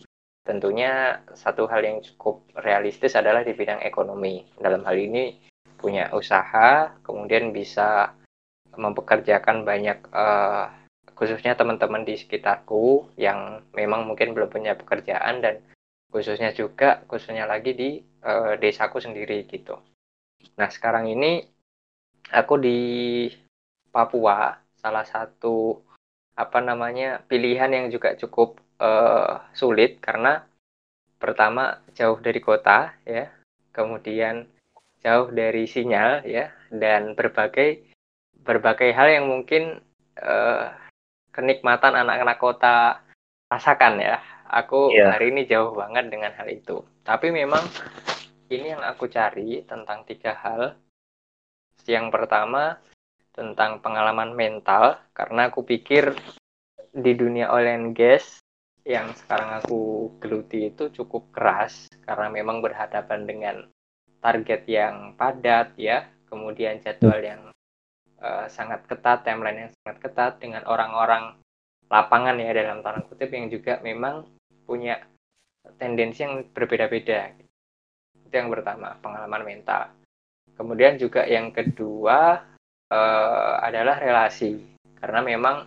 tentunya 0.49 1.21
satu 1.37 1.69
hal 1.69 1.85
yang 1.85 2.01
cukup 2.01 2.41
realistis 2.65 3.13
adalah 3.13 3.45
di 3.45 3.53
bidang 3.53 3.85
ekonomi. 3.85 4.49
Dalam 4.57 4.81
hal 4.81 4.97
ini 4.97 5.37
punya 5.79 6.11
usaha, 6.13 6.99
kemudian 7.07 7.55
bisa 7.55 8.19
mempekerjakan 8.75 9.63
banyak 9.63 9.99
uh, 10.11 10.71
khususnya 11.19 11.59
teman-teman 11.59 12.07
di 12.07 12.15
sekitarku 12.15 13.11
yang 13.19 13.67
memang 13.75 14.07
mungkin 14.07 14.35
belum 14.35 14.51
punya 14.51 14.79
pekerjaan 14.79 15.43
dan 15.43 15.59
khususnya 16.15 16.55
juga 16.55 17.03
khususnya 17.11 17.47
lagi 17.47 17.75
di 17.75 17.99
uh, 18.23 18.55
desaku 18.59 19.03
sendiri 19.03 19.43
gitu. 19.51 19.79
Nah 20.59 20.71
sekarang 20.71 21.11
ini 21.11 21.43
aku 22.31 22.55
di 22.59 22.79
Papua 23.91 24.55
salah 24.79 25.03
satu 25.03 25.83
apa 26.39 26.63
namanya 26.63 27.19
pilihan 27.27 27.71
yang 27.75 27.87
juga 27.91 28.15
cukup 28.15 28.63
uh, 28.79 29.43
sulit 29.51 29.99
karena 29.99 30.47
pertama 31.19 31.83
jauh 31.99 32.23
dari 32.23 32.39
kota 32.39 32.95
ya 33.03 33.27
kemudian 33.75 34.47
jauh 35.03 35.31
dari 35.31 35.65
sinyal 35.65 36.27
ya 36.27 36.51
dan 36.73 37.15
berbagai 37.15 37.87
berbagai 38.43 38.91
hal 38.95 39.09
yang 39.13 39.27
mungkin 39.29 39.79
uh, 40.19 40.73
kenikmatan 41.31 41.95
anak-anak 41.95 42.39
kota 42.41 42.77
rasakan 43.53 44.01
ya. 44.03 44.19
Aku 44.49 44.89
yeah. 44.97 45.13
hari 45.13 45.29
ini 45.29 45.45
jauh 45.45 45.77
banget 45.77 46.09
dengan 46.09 46.33
hal 46.33 46.49
itu. 46.49 46.81
Tapi 47.05 47.29
memang 47.29 47.61
ini 48.49 48.73
yang 48.73 48.81
aku 48.81 49.07
cari 49.13 49.61
tentang 49.69 50.09
tiga 50.09 50.33
hal. 50.33 50.73
Yang 51.85 52.09
pertama 52.09 52.81
tentang 53.37 53.79
pengalaman 53.85 54.35
mental 54.35 54.99
karena 55.15 55.53
aku 55.53 55.63
pikir 55.63 56.17
di 56.91 57.13
dunia 57.15 57.53
oil 57.55 57.71
and 57.71 57.95
gas 57.95 58.43
yang 58.89 59.13
sekarang 59.15 59.61
aku 59.61 60.11
geluti 60.19 60.73
itu 60.73 60.89
cukup 60.91 61.29
keras 61.31 61.87
karena 62.09 62.33
memang 62.33 62.65
berhadapan 62.65 63.29
dengan 63.29 63.57
target 64.21 64.63
yang 64.69 65.15
padat 65.15 65.75
ya. 65.79 66.07
Kemudian 66.29 66.85
jadwal 66.85 67.25
yang 67.25 67.43
uh, 68.21 68.47
sangat 68.53 68.85
ketat 68.85 69.25
timeline 69.25 69.69
yang 69.69 69.73
sangat 69.81 69.97
ketat 70.05 70.33
dengan 70.43 70.63
orang-orang 70.69 71.41
lapangan 71.89 72.37
ya 72.37 72.53
dalam 72.53 72.85
tanda 72.85 73.01
kutip 73.09 73.33
yang 73.33 73.49
juga 73.49 73.81
memang 73.81 74.29
punya 74.69 75.01
tendensi 75.81 76.21
yang 76.21 76.45
berbeda-beda. 76.53 77.33
Itu 78.29 78.35
yang 78.35 78.53
pertama 78.53 79.01
pengalaman 79.01 79.43
mental. 79.45 79.89
Kemudian 80.53 81.01
juga 81.01 81.25
yang 81.25 81.49
kedua 81.49 82.45
uh, 82.93 83.55
adalah 83.65 83.97
relasi. 83.97 84.61
Karena 85.01 85.25
memang 85.25 85.65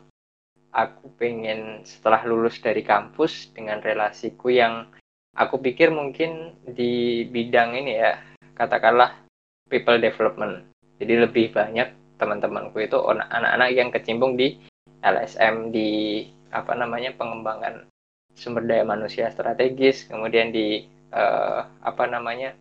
aku 0.71 1.11
pengen 1.19 1.83
setelah 1.83 2.23
lulus 2.23 2.61
dari 2.61 2.85
kampus 2.85 3.51
dengan 3.51 3.81
relasiku 3.81 4.51
yang 4.51 4.87
aku 5.35 5.59
pikir 5.59 5.91
mungkin 5.91 6.55
di 6.63 7.23
bidang 7.27 7.75
ini 7.75 7.93
ya 7.95 8.30
katakanlah 8.61 9.17
people 9.65 9.97
development 9.97 10.69
jadi 11.01 11.25
lebih 11.25 11.49
banyak 11.49 11.89
teman-temanku 12.21 12.77
itu 12.77 13.01
anak-anak 13.01 13.69
yang 13.73 13.89
kecimpung 13.89 14.37
di 14.37 14.61
LSM 15.01 15.73
di 15.73 16.21
apa 16.53 16.77
namanya 16.77 17.17
pengembangan 17.17 17.89
sumber 18.37 18.69
daya 18.69 18.85
manusia 18.85 19.33
strategis 19.33 20.05
kemudian 20.05 20.53
di 20.53 20.85
uh, 21.09 21.65
apa 21.81 22.05
namanya 22.05 22.53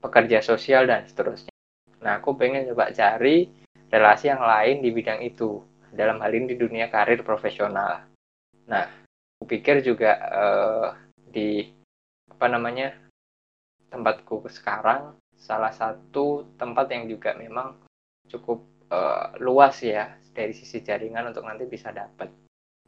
pekerja 0.00 0.40
sosial 0.40 0.88
dan 0.88 1.04
seterusnya 1.04 1.52
Nah, 2.02 2.22
aku 2.22 2.38
pengen 2.38 2.66
coba 2.72 2.94
cari 2.94 3.50
relasi 3.90 4.30
yang 4.30 4.42
lain 4.42 4.82
di 4.82 4.90
bidang 4.94 5.20
itu. 5.24 5.62
Dalam 5.88 6.20
hal 6.20 6.30
ini 6.36 6.54
di 6.54 6.56
dunia 6.60 6.92
karir 6.92 7.24
profesional. 7.24 8.04
Nah, 8.68 8.84
aku 9.40 9.44
pikir 9.48 9.80
juga 9.80 10.12
uh, 10.30 10.88
di 11.16 11.64
apa 12.28 12.46
namanya 12.46 12.94
tempatku 13.88 14.44
sekarang 14.52 15.16
salah 15.38 15.72
satu 15.72 16.44
tempat 16.58 16.90
yang 16.92 17.08
juga 17.08 17.32
memang 17.38 17.78
cukup 18.28 18.64
uh, 18.92 19.32
luas 19.40 19.80
ya 19.80 20.18
dari 20.34 20.52
sisi 20.52 20.84
jaringan 20.84 21.30
untuk 21.32 21.46
nanti 21.46 21.64
bisa 21.64 21.90
dapat. 21.90 22.30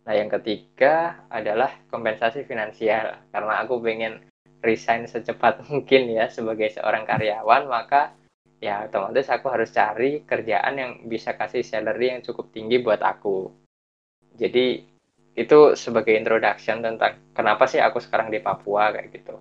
Nah, 0.05 0.15
yang 0.17 0.33
ketiga 0.33 1.27
adalah 1.29 1.71
kompensasi 1.93 2.49
finansial 2.49 3.31
karena 3.31 3.63
aku 3.63 3.81
pengen 3.81 4.25
resign 4.61 5.09
secepat 5.09 5.63
mungkin 5.71 6.11
ya 6.13 6.29
sebagai 6.29 6.73
seorang 6.73 7.05
karyawan, 7.09 7.69
maka 7.69 8.15
ya 8.61 8.85
otomatis 8.85 9.29
aku 9.33 9.49
harus 9.49 9.73
cari 9.73 10.21
kerjaan 10.25 10.75
yang 10.77 10.93
bisa 11.09 11.33
kasih 11.33 11.65
salary 11.65 12.13
yang 12.13 12.21
cukup 12.21 12.53
tinggi 12.53 12.81
buat 12.81 13.01
aku. 13.01 13.49
Jadi 14.37 14.85
itu 15.37 15.59
sebagai 15.79 16.13
introduction 16.13 16.85
tentang 16.85 17.17
kenapa 17.33 17.65
sih 17.65 17.81
aku 17.81 18.03
sekarang 18.03 18.29
di 18.29 18.43
Papua 18.43 18.93
kayak 18.93 19.09
gitu. 19.15 19.41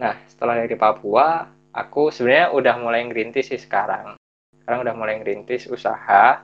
Nah, 0.00 0.16
setelah 0.24 0.64
dari 0.64 0.76
Papua, 0.80 1.44
aku 1.76 2.08
sebenarnya 2.08 2.56
udah 2.56 2.74
mulai 2.80 3.04
ngerintis 3.04 3.52
sih 3.52 3.60
sekarang. 3.60 4.16
Sekarang 4.56 4.80
udah 4.88 4.94
mulai 4.96 5.20
ngerintis 5.20 5.68
usaha. 5.68 6.40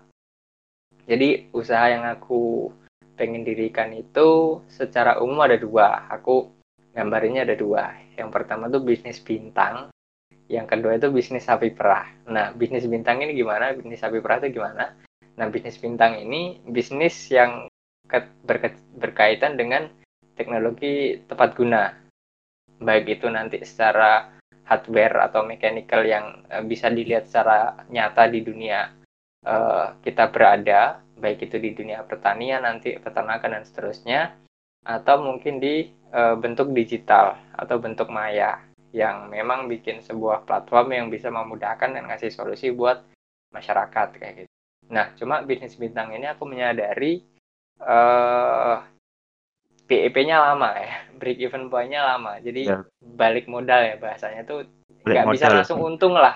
Jadi 1.09 1.49
usaha 1.57 1.88
yang 1.88 2.05
aku 2.05 2.69
pengen 3.16 3.49
dirikan 3.49 3.97
itu 3.97 4.61
secara 4.69 5.16
umum 5.25 5.40
ada 5.40 5.57
dua. 5.57 6.05
Aku 6.12 6.53
gambarnya 6.92 7.49
ada 7.49 7.57
dua. 7.57 7.97
Yang 8.12 8.29
pertama 8.29 8.69
tuh 8.69 8.85
bisnis 8.85 9.25
bintang 9.25 9.88
yang 10.47 10.66
kedua 10.71 10.95
itu 10.95 11.11
bisnis 11.11 11.42
sapi 11.42 11.75
perah. 11.75 12.07
Nah, 12.31 12.55
bisnis 12.55 12.87
bintang 12.87 13.19
ini 13.23 13.35
gimana? 13.35 13.75
Bisnis 13.75 13.99
sapi 13.99 14.23
perah 14.23 14.38
itu 14.38 14.62
gimana? 14.62 14.95
Nah, 15.37 15.47
bisnis 15.51 15.75
bintang 15.81 16.23
ini 16.23 16.62
bisnis 16.71 17.14
yang 17.35 17.66
berkaitan 18.95 19.59
dengan 19.59 19.90
teknologi 20.38 21.19
tepat 21.27 21.59
guna. 21.59 22.06
Baik 22.87 23.18
itu 23.18 23.27
nanti 23.27 23.59
secara 23.66 24.31
hardware 24.62 25.27
atau 25.27 25.42
mechanical 25.42 26.07
yang 26.07 26.46
uh, 26.46 26.62
bisa 26.62 26.87
dilihat 26.87 27.27
secara 27.27 27.75
nyata 27.90 28.31
di 28.31 28.46
dunia 28.46 28.94
uh, 29.42 29.99
kita 30.07 30.31
berada, 30.31 31.03
baik 31.18 31.51
itu 31.51 31.59
di 31.59 31.75
dunia 31.75 32.07
pertanian, 32.07 32.62
nanti 32.62 32.94
peternakan 32.94 33.59
dan 33.59 33.64
seterusnya, 33.66 34.20
atau 34.87 35.18
mungkin 35.18 35.59
di 35.59 35.90
uh, 36.14 36.38
bentuk 36.38 36.70
digital 36.70 37.35
atau 37.59 37.83
bentuk 37.83 38.07
maya 38.07 38.62
yang 38.94 39.27
memang 39.29 39.66
bikin 39.66 39.99
sebuah 40.01 40.46
platform 40.46 40.94
yang 40.94 41.07
bisa 41.11 41.29
memudahkan 41.29 41.90
dan 41.90 42.07
ngasih 42.07 42.31
solusi 42.31 42.70
buat 42.70 43.03
masyarakat 43.51 44.09
kayak 44.16 44.35
gitu. 44.46 44.53
Nah, 44.87 45.11
cuma 45.18 45.42
bisnis 45.42 45.75
bintang 45.75 46.14
ini 46.14 46.31
aku 46.31 46.46
menyadari 46.46 47.20
uh, 47.83 48.79
eh, 48.79 48.95
BEP-nya 49.87 50.42
lama 50.42 50.75
ya, 50.75 51.07
break 51.14 51.38
even 51.38 51.70
point-nya 51.70 52.03
lama. 52.03 52.42
Jadi 52.42 52.66
ya. 52.66 52.83
balik 53.01 53.46
modal 53.46 53.87
ya 53.87 53.94
bahasanya 53.99 54.42
tuh 54.42 54.66
nggak 55.07 55.27
bisa 55.31 55.46
langsung 55.51 55.79
untung 55.83 56.14
lah. 56.18 56.35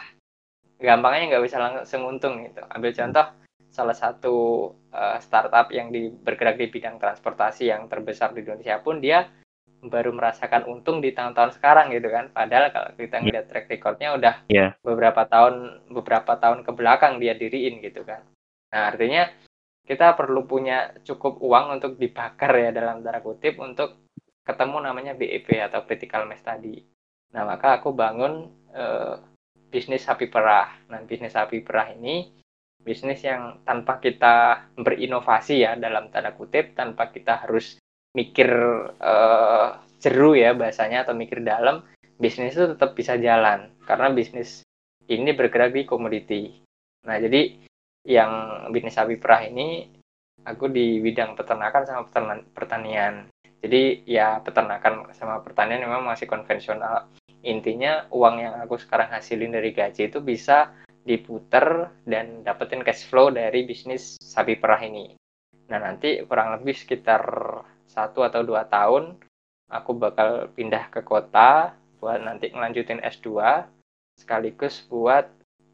Gampangnya 0.80 1.36
nggak 1.36 1.44
bisa 1.44 1.58
langsung 1.58 2.06
untung 2.06 2.46
gitu. 2.46 2.62
Ambil 2.70 2.94
contoh 2.94 3.26
salah 3.70 3.94
satu 3.94 4.70
uh, 4.90 5.18
startup 5.22 5.70
yang 5.70 5.94
di, 5.94 6.10
bergerak 6.10 6.58
di 6.58 6.66
bidang 6.66 6.98
transportasi 6.98 7.70
yang 7.70 7.86
terbesar 7.86 8.34
di 8.34 8.42
Indonesia 8.42 8.82
pun 8.82 8.98
dia 8.98 9.30
baru 9.80 10.12
merasakan 10.12 10.68
untung 10.68 11.00
di 11.00 11.16
tahun-tahun 11.16 11.56
sekarang 11.56 11.88
gitu 11.96 12.12
kan 12.12 12.28
padahal 12.28 12.68
kalau 12.68 12.90
kita 13.00 13.16
iya. 13.16 13.22
ngeliat 13.24 13.46
track 13.48 13.66
recordnya 13.72 14.08
udah 14.12 14.34
yeah. 14.52 14.70
beberapa 14.84 15.24
tahun 15.24 15.88
beberapa 15.88 16.36
tahun 16.36 16.68
ke 16.68 16.72
belakang 16.76 17.16
dia 17.16 17.32
diriin 17.32 17.80
gitu 17.80 18.04
kan 18.04 18.20
nah 18.68 18.92
artinya 18.92 19.32
kita 19.84 20.14
perlu 20.14 20.46
punya 20.46 20.94
cukup 21.02 21.42
uang 21.42 21.80
untuk 21.80 21.98
dibakar 21.98 22.54
ya 22.56 22.70
dalam 22.70 23.02
tanda 23.02 23.18
kutip 23.18 23.58
untuk 23.58 24.06
ketemu 24.46 24.76
namanya 24.82 25.12
BEP 25.14 25.48
atau 25.60 25.84
critical 25.86 26.26
mass 26.26 26.42
tadi. 26.42 26.78
Nah 27.34 27.42
maka 27.46 27.78
aku 27.78 27.94
bangun 27.94 28.50
uh, 28.74 29.14
bisnis 29.70 30.06
sapi 30.06 30.26
perah. 30.26 30.70
Nah 30.90 31.02
bisnis 31.06 31.34
sapi 31.34 31.62
perah 31.62 31.90
ini 31.94 32.40
bisnis 32.80 33.20
yang 33.20 33.60
tanpa 33.62 34.00
kita 34.00 34.66
berinovasi 34.72 35.62
ya 35.62 35.76
dalam 35.76 36.08
tanda 36.08 36.32
kutip 36.32 36.72
tanpa 36.72 37.12
kita 37.12 37.44
harus 37.44 37.76
mikir 38.16 38.50
uh, 38.96 39.68
jeru 40.00 40.32
ya 40.32 40.56
bahasanya 40.56 41.04
atau 41.04 41.12
mikir 41.12 41.44
dalam 41.44 41.84
bisnis 42.16 42.56
itu 42.56 42.74
tetap 42.74 42.96
bisa 42.96 43.20
jalan. 43.20 43.70
Karena 43.84 44.10
bisnis 44.10 44.64
ini 45.06 45.30
bergerak 45.36 45.76
di 45.76 45.82
komoditi. 45.86 46.42
Nah 47.06 47.16
jadi 47.20 47.69
yang 48.04 48.64
bisnis 48.72 48.96
sapi 48.96 49.20
perah 49.20 49.44
ini 49.44 49.88
aku 50.44 50.72
di 50.72 50.98
bidang 51.00 51.36
peternakan 51.36 51.82
sama 51.84 52.02
pertanian. 52.52 53.28
Jadi 53.60 54.08
ya 54.08 54.40
peternakan 54.40 55.12
sama 55.12 55.44
pertanian 55.44 55.84
memang 55.84 56.08
masih 56.08 56.24
konvensional. 56.24 57.12
Intinya 57.44 58.08
uang 58.12 58.36
yang 58.40 58.54
aku 58.60 58.80
sekarang 58.80 59.12
hasilin 59.12 59.52
dari 59.52 59.72
gaji 59.72 60.08
itu 60.08 60.20
bisa 60.20 60.72
diputer 61.04 61.88
dan 62.04 62.44
dapetin 62.44 62.84
cash 62.84 63.08
flow 63.08 63.32
dari 63.32 63.64
bisnis 63.64 64.16
sapi 64.20 64.56
perah 64.56 64.80
ini. 64.80 65.16
Nah 65.68 65.80
nanti 65.80 66.20
kurang 66.24 66.60
lebih 66.60 66.76
sekitar 66.76 67.24
satu 67.88 68.24
atau 68.24 68.44
dua 68.44 68.68
tahun 68.68 69.16
aku 69.70 69.90
bakal 69.96 70.50
pindah 70.52 70.92
ke 70.92 71.00
kota 71.00 71.72
buat 72.00 72.20
nanti 72.20 72.52
ngelanjutin 72.52 73.00
S2 73.00 73.28
sekaligus 74.20 74.84
buat 74.88 75.28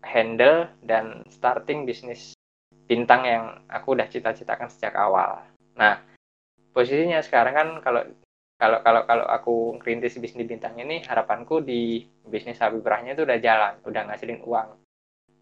handle 0.07 0.71
dan 0.87 1.27
starting 1.29 1.83
bisnis 1.83 2.38
bintang 2.87 3.27
yang 3.27 3.45
aku 3.66 3.99
udah 3.99 4.07
cita-citakan 4.07 4.71
sejak 4.71 4.95
awal. 4.95 5.42
Nah, 5.75 5.99
posisinya 6.71 7.19
sekarang 7.25 7.55
kan 7.57 7.69
kalau 7.83 8.03
kalau 8.57 8.79
kalau 8.81 9.03
kalau 9.05 9.27
aku 9.29 9.55
ngerintis 9.81 10.16
bisnis 10.16 10.49
bintang 10.49 10.77
ini 10.81 11.05
harapanku 11.05 11.61
di 11.61 12.05
bisnis 12.25 12.57
sapi 12.57 12.81
perahnya 12.81 13.12
itu 13.12 13.29
udah 13.29 13.38
jalan 13.40 13.75
udah 13.85 14.03
ngasilin 14.09 14.40
uang 14.40 14.69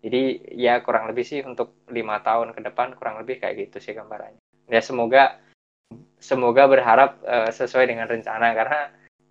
jadi 0.03 0.23
ya 0.51 0.83
kurang 0.83 1.07
lebih 1.07 1.23
sih 1.23 1.41
untuk 1.47 1.87
lima 1.95 2.19
tahun 2.27 2.51
ke 2.53 2.61
depan 2.71 2.99
kurang 2.99 3.23
lebih 3.23 3.39
kayak 3.39 3.71
gitu 3.71 3.79
sih 3.79 3.95
gambarannya 3.95 4.43
ya 4.67 4.83
semoga 4.83 5.39
semoga 6.19 6.67
berharap 6.67 7.23
uh, 7.23 7.51
sesuai 7.55 7.87
dengan 7.87 8.11
rencana 8.11 8.51
karena 8.51 8.81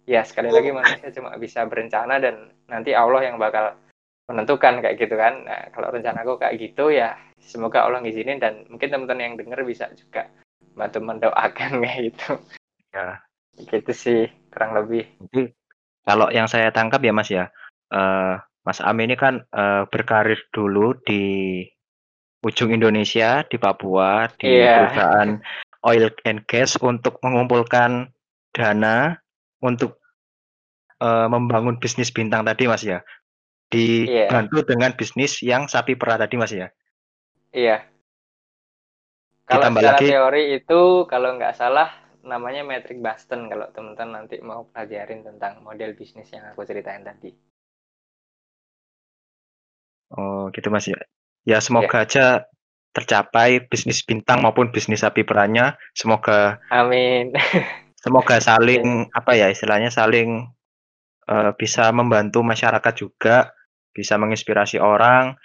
ya 0.07 0.23
sekali 0.23 0.47
lagi 0.47 0.71
manusia 0.71 1.11
cuma 1.11 1.35
bisa 1.35 1.67
berencana 1.67 2.23
dan 2.23 2.55
nanti 2.71 2.95
Allah 2.95 3.27
yang 3.27 3.35
bakal 3.35 3.75
menentukan 4.27 4.79
kayak 4.79 4.95
gitu 4.99 5.15
kan. 5.19 5.43
Nah 5.43 5.71
kalau 5.75 5.91
rencana 5.91 6.23
aku 6.23 6.39
kayak 6.39 6.55
gitu 6.59 6.93
ya 6.93 7.15
semoga 7.39 7.83
Allah 7.83 7.99
ngizinin 7.99 8.39
dan 8.39 8.63
mungkin 8.71 8.87
teman-teman 8.87 9.23
yang 9.23 9.35
dengar 9.35 9.59
bisa 9.67 9.91
juga 9.95 10.31
bantu 10.73 11.03
mendoakan 11.03 11.71
kayak 11.83 11.99
gitu. 12.13 12.39
Ya. 12.95 13.19
Gitu 13.53 13.91
sih 13.93 14.21
kurang 14.49 14.73
lebih. 14.79 15.05
Jadi 15.29 15.53
kalau 16.03 16.27
yang 16.31 16.47
saya 16.49 16.71
tangkap 16.73 16.99
ya 17.03 17.13
mas 17.15 17.29
ya 17.31 17.47
uh, 17.93 18.39
Mas 18.63 18.79
Am 18.79 18.95
ini 19.03 19.19
kan 19.19 19.43
uh, 19.51 19.83
berkarir 19.91 20.39
dulu 20.55 20.95
di 21.03 21.63
ujung 22.43 22.71
Indonesia 22.71 23.43
di 23.47 23.59
Papua 23.59 24.27
di 24.39 24.51
yeah. 24.51 24.87
perusahaan 24.87 25.29
oil 25.83 26.07
and 26.23 26.43
gas 26.47 26.79
untuk 26.79 27.19
mengumpulkan 27.23 28.11
dana 28.55 29.19
untuk 29.59 29.99
uh, 31.03 31.27
membangun 31.27 31.79
bisnis 31.79 32.11
bintang 32.11 32.47
tadi 32.47 32.67
Mas 32.67 32.83
ya 32.83 33.03
dibantu 33.73 34.61
yeah. 34.61 34.67
dengan 34.69 34.91
bisnis 34.93 35.41
yang 35.41 35.65
sapi 35.65 35.97
perah 35.97 36.21
tadi 36.21 36.37
mas 36.37 36.53
ya? 36.53 36.69
Iya. 37.49 37.89
Kalau 39.49 39.73
secara 39.73 39.97
lagi, 39.97 40.07
teori 40.07 40.43
itu 40.61 40.81
kalau 41.09 41.35
nggak 41.35 41.57
salah 41.57 41.89
namanya 42.23 42.63
metric 42.63 43.03
Boston 43.03 43.51
kalau 43.51 43.67
teman-teman 43.75 44.23
nanti 44.23 44.39
mau 44.39 44.63
pelajarin 44.71 45.27
tentang 45.27 45.59
model 45.59 45.91
bisnis 45.97 46.31
yang 46.31 46.47
aku 46.53 46.63
ceritain 46.63 47.03
tadi. 47.03 47.33
Oh 50.15 50.47
gitu 50.53 50.69
mas 50.69 50.87
ya? 50.87 50.95
Ya 51.43 51.59
semoga 51.59 51.99
yeah. 51.99 52.05
aja 52.07 52.25
tercapai 52.93 53.65
bisnis 53.67 54.05
bintang 54.05 54.45
maupun 54.45 54.71
bisnis 54.71 55.03
sapi 55.03 55.25
perahnya. 55.27 55.75
Semoga 55.91 56.63
amin. 56.71 57.35
semoga 58.03 58.39
saling 58.39 59.11
apa 59.11 59.35
ya 59.35 59.47
istilahnya 59.51 59.91
saling 59.91 60.47
uh, 61.27 61.51
bisa 61.55 61.91
membantu 61.95 62.43
masyarakat 62.43 62.93
juga 62.95 63.51
bisa 63.93 64.17
menginspirasi 64.17 64.81
orang. 64.81 65.37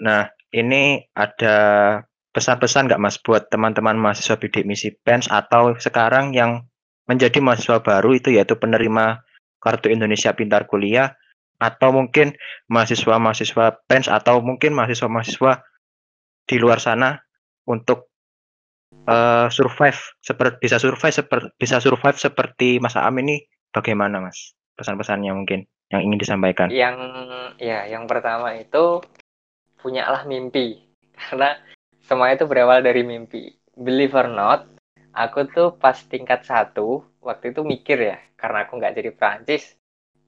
Nah, 0.00 0.30
ini 0.54 1.02
ada 1.12 1.56
pesan-pesan 2.30 2.88
nggak 2.88 3.02
Mas 3.02 3.18
buat 3.20 3.50
teman-teman 3.50 3.98
mahasiswa 3.98 4.38
bidik 4.38 4.64
misi 4.64 4.94
PENS 4.94 5.28
atau 5.28 5.74
sekarang 5.76 6.32
yang 6.32 6.64
menjadi 7.10 7.42
mahasiswa 7.42 7.82
baru 7.82 8.16
itu 8.16 8.32
yaitu 8.32 8.56
penerima 8.56 9.26
Kartu 9.58 9.90
Indonesia 9.90 10.32
Pintar 10.32 10.70
Kuliah? 10.70 11.18
Atau 11.56 11.88
mungkin 11.88 12.36
mahasiswa-mahasiswa 12.68 13.88
PENS 13.88 14.12
atau 14.12 14.44
mungkin 14.44 14.76
mahasiswa-mahasiswa 14.76 15.64
di 16.46 16.56
luar 16.60 16.78
sana 16.78 17.16
untuk 17.66 18.12
uh, 19.08 19.48
survive 19.48 19.98
seperti 20.20 20.56
bisa 20.62 20.76
survive 20.76 21.14
seperti 21.16 21.48
bisa 21.58 21.80
survive 21.80 22.18
seperti 22.20 22.78
Mas 22.78 22.94
Am 22.94 23.16
ini? 23.18 23.42
Bagaimana 23.72 24.20
Mas? 24.20 24.52
Pesan-pesannya 24.76 25.32
mungkin 25.32 25.64
yang 25.90 26.02
ingin 26.02 26.18
disampaikan? 26.18 26.68
Yang 26.72 26.96
ya, 27.62 27.86
yang 27.86 28.10
pertama 28.10 28.54
itu 28.58 29.02
punyalah 29.80 30.26
mimpi 30.26 30.82
karena 31.20 31.58
semua 32.06 32.30
itu 32.34 32.46
berawal 32.46 32.82
dari 32.82 33.02
mimpi. 33.02 33.54
Believe 33.76 34.16
or 34.16 34.30
not, 34.30 34.64
aku 35.16 35.48
tuh 35.48 35.68
pas 35.72 35.96
tingkat 35.96 36.44
satu 36.44 37.00
waktu 37.24 37.56
itu 37.56 37.64
mikir 37.64 37.98
ya 37.98 38.18
karena 38.36 38.68
aku 38.68 38.76
nggak 38.76 38.94
jadi 39.00 39.10
Prancis 39.16 39.74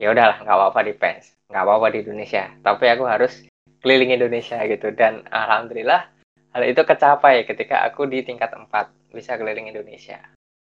ya 0.01 0.11
udahlah 0.11 0.41
nggak 0.41 0.57
apa-apa 0.57 0.81
di 0.89 0.95
PENS 0.97 1.25
nggak 1.53 1.63
apa-apa 1.63 1.87
di 1.93 1.99
Indonesia 2.03 2.45
tapi 2.65 2.85
aku 2.89 3.05
harus 3.05 3.45
keliling 3.85 4.17
Indonesia 4.17 4.59
gitu 4.65 4.89
dan 4.97 5.23
alhamdulillah 5.29 6.09
hal 6.57 6.63
itu 6.65 6.83
kecapai 6.83 7.45
ketika 7.45 7.85
aku 7.85 8.09
di 8.09 8.25
tingkat 8.25 8.51
4 8.51 9.15
bisa 9.15 9.37
keliling 9.37 9.69
Indonesia 9.69 10.19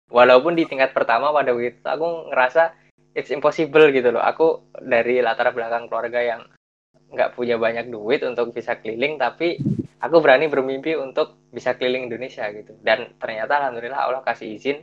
walaupun 0.09 0.57
di 0.57 0.65
tingkat 0.65 0.91
pertama 0.91 1.29
pada 1.29 1.53
waktu 1.53 1.77
itu 1.77 1.85
aku 1.85 2.33
ngerasa 2.33 2.73
it's 3.15 3.31
impossible 3.31 3.87
gitu 3.95 4.11
loh. 4.11 4.21
Aku 4.21 4.69
dari 4.75 5.23
latar 5.23 5.49
belakang 5.55 5.87
keluarga 5.87 6.19
yang 6.21 6.41
nggak 7.15 7.33
punya 7.33 7.55
banyak 7.55 7.87
duit 7.87 8.21
untuk 8.27 8.51
bisa 8.51 8.75
keliling 8.83 9.15
tapi 9.15 9.55
aku 10.03 10.19
berani 10.19 10.51
bermimpi 10.51 10.99
untuk 10.99 11.39
bisa 11.49 11.79
keliling 11.79 12.11
Indonesia 12.11 12.43
gitu. 12.51 12.75
Dan 12.83 13.15
ternyata 13.15 13.63
alhamdulillah 13.63 13.99
Allah 14.03 14.21
kasih 14.21 14.59
izin 14.59 14.77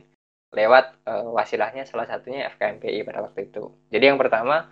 lewat 0.53 1.05
uh, 1.05 1.29
wasilahnya 1.33 1.85
salah 1.85 2.09
satunya 2.09 2.49
FKMPI 2.57 3.05
pada 3.05 3.21
waktu 3.21 3.53
itu. 3.53 3.69
Jadi 3.93 4.03
yang 4.09 4.17
pertama 4.17 4.67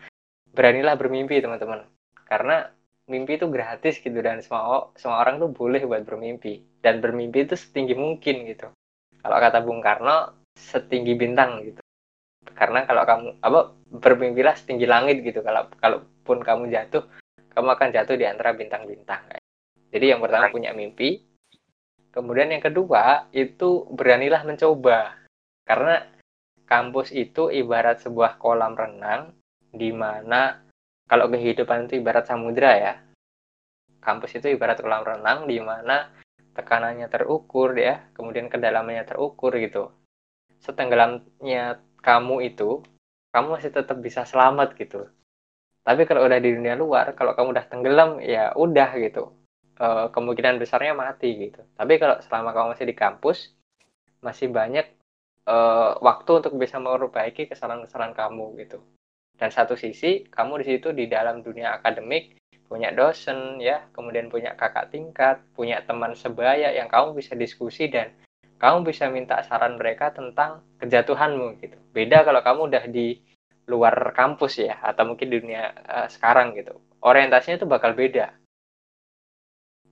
beranilah 0.50 0.98
bermimpi 0.98 1.38
teman-teman. 1.40 1.86
Karena 2.26 2.66
mimpi 3.06 3.36
itu 3.38 3.50
gratis 3.52 4.00
gitu 4.00 4.18
dan 4.24 4.40
semua 4.42 4.90
semua 4.98 5.22
orang 5.22 5.38
tuh 5.38 5.54
boleh 5.54 5.86
buat 5.86 6.02
bermimpi. 6.02 6.82
Dan 6.82 6.98
bermimpi 6.98 7.46
itu 7.46 7.54
setinggi 7.54 7.94
mungkin 7.94 8.50
gitu. 8.50 8.74
Kalau 9.22 9.38
kata 9.38 9.62
Bung 9.62 9.86
Karno 9.86 10.34
setinggi 10.58 11.14
bintang 11.14 11.62
gitu 11.62 11.82
karena 12.54 12.86
kalau 12.88 13.04
kamu 13.08 13.28
apa 13.44 13.60
bermimpilah 13.92 14.56
setinggi 14.56 14.88
langit 14.88 15.24
gitu. 15.24 15.44
Kalau 15.44 15.68
kalaupun 15.80 16.40
kamu 16.44 16.72
jatuh 16.72 17.04
kamu 17.52 17.68
akan 17.76 17.90
jatuh 17.92 18.16
di 18.16 18.24
antara 18.24 18.56
bintang-bintang 18.56 19.42
jadi 19.92 20.16
yang 20.16 20.24
pertama 20.24 20.48
punya 20.48 20.72
mimpi. 20.72 21.20
Kemudian 22.12 22.52
yang 22.52 22.64
kedua 22.64 23.28
itu 23.36 23.88
beranilah 23.92 24.48
mencoba. 24.48 25.20
Karena 25.68 26.00
kampus 26.64 27.12
itu 27.12 27.52
ibarat 27.52 28.00
sebuah 28.00 28.40
kolam 28.40 28.76
renang 28.76 29.36
di 29.72 29.92
mana 29.92 30.64
kalau 31.08 31.28
kehidupan 31.28 31.88
itu 31.88 32.00
ibarat 32.00 32.28
samudra 32.28 32.72
ya. 32.80 32.94
Kampus 34.00 34.40
itu 34.40 34.48
ibarat 34.48 34.80
kolam 34.80 35.04
renang 35.04 35.48
di 35.48 35.60
mana 35.60 36.08
tekanannya 36.56 37.12
terukur 37.12 37.76
ya. 37.76 38.00
Kemudian 38.16 38.48
kedalamannya 38.48 39.04
terukur 39.04 39.56
gitu. 39.60 39.92
Setenggelamnya 40.64 41.84
kamu 42.02 42.52
itu 42.54 42.82
kamu 43.32 43.48
masih 43.58 43.72
tetap 43.72 43.98
bisa 44.02 44.28
selamat 44.28 44.76
gitu. 44.76 45.08
Tapi 45.82 46.06
kalau 46.06 46.28
udah 46.28 46.38
di 46.38 46.52
dunia 46.54 46.76
luar 46.78 47.16
kalau 47.18 47.34
kamu 47.34 47.58
udah 47.58 47.66
tenggelam 47.72 48.12
ya 48.22 48.54
udah 48.54 48.90
gitu. 49.00 49.34
E, 49.80 49.88
kemungkinan 50.14 50.62
besarnya 50.62 50.94
mati 50.94 51.50
gitu. 51.50 51.62
Tapi 51.74 51.98
kalau 51.98 52.20
selama 52.22 52.52
kamu 52.54 52.68
masih 52.76 52.86
di 52.86 52.96
kampus 52.98 53.38
masih 54.22 54.52
banyak 54.52 54.86
e, 55.48 55.56
waktu 56.04 56.32
untuk 56.44 56.54
bisa 56.60 56.78
memperbaiki 56.78 57.50
kesalahan-kesalahan 57.50 58.14
kamu 58.14 58.60
gitu. 58.62 58.84
Dan 59.40 59.50
satu 59.50 59.74
sisi 59.74 60.28
kamu 60.30 60.62
di 60.62 60.66
situ 60.76 60.94
di 60.94 61.10
dalam 61.10 61.42
dunia 61.42 61.80
akademik 61.82 62.42
punya 62.72 62.88
dosen 62.96 63.60
ya 63.60 63.84
kemudian 63.92 64.32
punya 64.32 64.56
kakak 64.56 64.96
tingkat 64.96 65.44
punya 65.52 65.84
teman 65.84 66.16
sebaya 66.16 66.72
yang 66.72 66.88
kamu 66.88 67.20
bisa 67.20 67.36
diskusi 67.36 67.92
dan 67.92 68.16
kamu 68.62 68.86
bisa 68.86 69.10
minta 69.10 69.42
saran 69.42 69.82
mereka 69.82 70.14
tentang 70.14 70.62
kejatuhanmu 70.78 71.58
gitu. 71.66 71.78
Beda 71.90 72.22
kalau 72.22 72.46
kamu 72.46 72.62
udah 72.70 72.86
di 72.86 73.18
luar 73.66 74.14
kampus 74.14 74.62
ya 74.62 74.78
atau 74.86 75.10
mungkin 75.10 75.34
di 75.34 75.42
dunia 75.42 75.74
uh, 75.74 76.08
sekarang 76.08 76.54
gitu. 76.54 76.78
Orientasinya 77.02 77.58
itu 77.58 77.66
bakal 77.66 77.98
beda. 77.98 78.38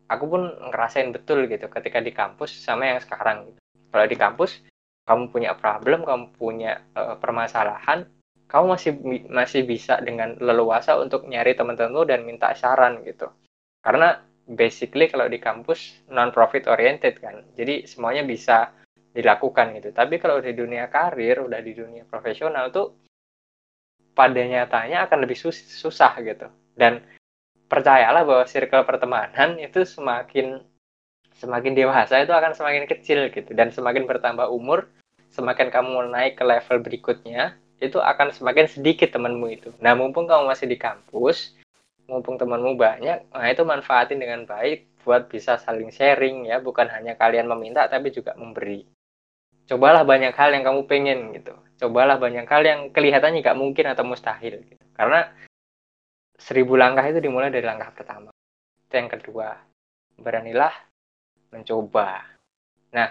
Aku 0.09 0.29
pun 0.29 0.53
ngerasain 0.69 1.09
betul 1.09 1.49
gitu 1.49 1.65
ketika 1.65 1.97
di 1.97 2.13
kampus 2.13 2.61
sama 2.61 2.93
yang 2.93 3.01
sekarang 3.01 3.49
gitu. 3.49 3.59
Kalau 3.89 4.05
di 4.05 4.17
kampus 4.17 4.61
kamu 5.09 5.33
punya 5.33 5.57
problem, 5.57 6.05
kamu 6.05 6.25
punya 6.37 6.85
uh, 6.93 7.17
permasalahan, 7.17 8.05
kamu 8.45 8.65
masih 8.77 8.91
masih 9.33 9.65
bisa 9.65 9.97
dengan 10.05 10.37
leluasa 10.37 10.93
untuk 11.01 11.25
nyari 11.25 11.57
teman-temanmu 11.57 12.05
dan 12.05 12.21
minta 12.21 12.53
saran 12.53 13.01
gitu. 13.01 13.33
Karena 13.81 14.21
basically 14.49 15.05
kalau 15.05 15.29
di 15.29 15.37
kampus 15.37 16.01
non 16.09 16.33
profit 16.33 16.65
oriented 16.65 17.21
kan. 17.21 17.45
Jadi 17.53 17.85
semuanya 17.85 18.25
bisa 18.25 18.73
dilakukan 19.13 19.77
gitu. 19.77 19.89
Tapi 19.93 20.17
kalau 20.17 20.41
di 20.41 20.53
dunia 20.57 20.89
karir 20.89 21.45
udah 21.45 21.61
di 21.61 21.73
dunia 21.77 22.05
profesional 22.05 22.73
tuh 22.73 22.97
pada 24.17 24.41
nyatanya 24.41 25.05
akan 25.05 25.23
lebih 25.23 25.37
sus 25.37 25.57
susah 25.57 26.17
gitu. 26.25 26.49
Dan 26.73 27.05
percayalah 27.69 28.25
bahwa 28.25 28.43
circle 28.49 28.85
pertemanan 28.85 29.57
itu 29.65 29.85
semakin 29.85 30.65
semakin 31.39 31.71
dewasa 31.71 32.19
itu 32.19 32.33
akan 32.33 32.57
semakin 32.57 32.89
kecil 32.89 33.29
gitu. 33.29 33.53
Dan 33.53 33.69
semakin 33.69 34.09
bertambah 34.09 34.49
umur 34.49 34.89
semakin 35.29 35.69
kamu 35.69 36.09
naik 36.09 36.41
ke 36.41 36.43
level 36.43 36.81
berikutnya 36.81 37.53
itu 37.79 38.01
akan 38.01 38.33
semakin 38.33 38.65
sedikit 38.67 39.13
temanmu 39.13 39.47
itu. 39.55 39.69
Nah 39.79 39.95
mumpung 39.95 40.27
kamu 40.27 40.51
masih 40.51 40.67
di 40.67 40.75
kampus 40.75 41.55
mumpung 42.09 42.41
temanmu 42.41 42.73
banyak, 42.73 43.29
nah 43.29 43.47
itu 43.47 43.61
manfaatin 43.61 44.17
dengan 44.17 44.49
baik 44.49 45.05
buat 45.05 45.29
bisa 45.29 45.61
saling 45.61 45.93
sharing 45.93 46.49
ya, 46.49 46.57
bukan 46.59 46.89
hanya 46.89 47.13
kalian 47.13 47.45
meminta 47.45 47.85
tapi 47.85 48.09
juga 48.09 48.33
memberi. 48.33 48.83
Cobalah 49.69 50.01
banyak 50.01 50.33
hal 50.33 50.49
yang 50.57 50.65
kamu 50.65 50.81
pengen 50.89 51.19
gitu. 51.37 51.53
Cobalah 51.77 52.17
banyak 52.17 52.49
hal 52.49 52.63
yang 52.65 52.81
kelihatannya 52.89 53.45
nggak 53.45 53.59
mungkin 53.59 53.85
atau 53.93 54.01
mustahil 54.01 54.65
gitu. 54.65 54.83
Karena 54.97 55.29
seribu 56.33 56.73
langkah 56.73 57.05
itu 57.05 57.21
dimulai 57.21 57.53
dari 57.53 57.63
langkah 57.63 57.93
pertama. 57.93 58.33
Itu 58.89 58.93
yang 58.97 59.13
kedua, 59.13 59.53
beranilah 60.17 60.73
mencoba. 61.53 62.25
Nah, 62.97 63.09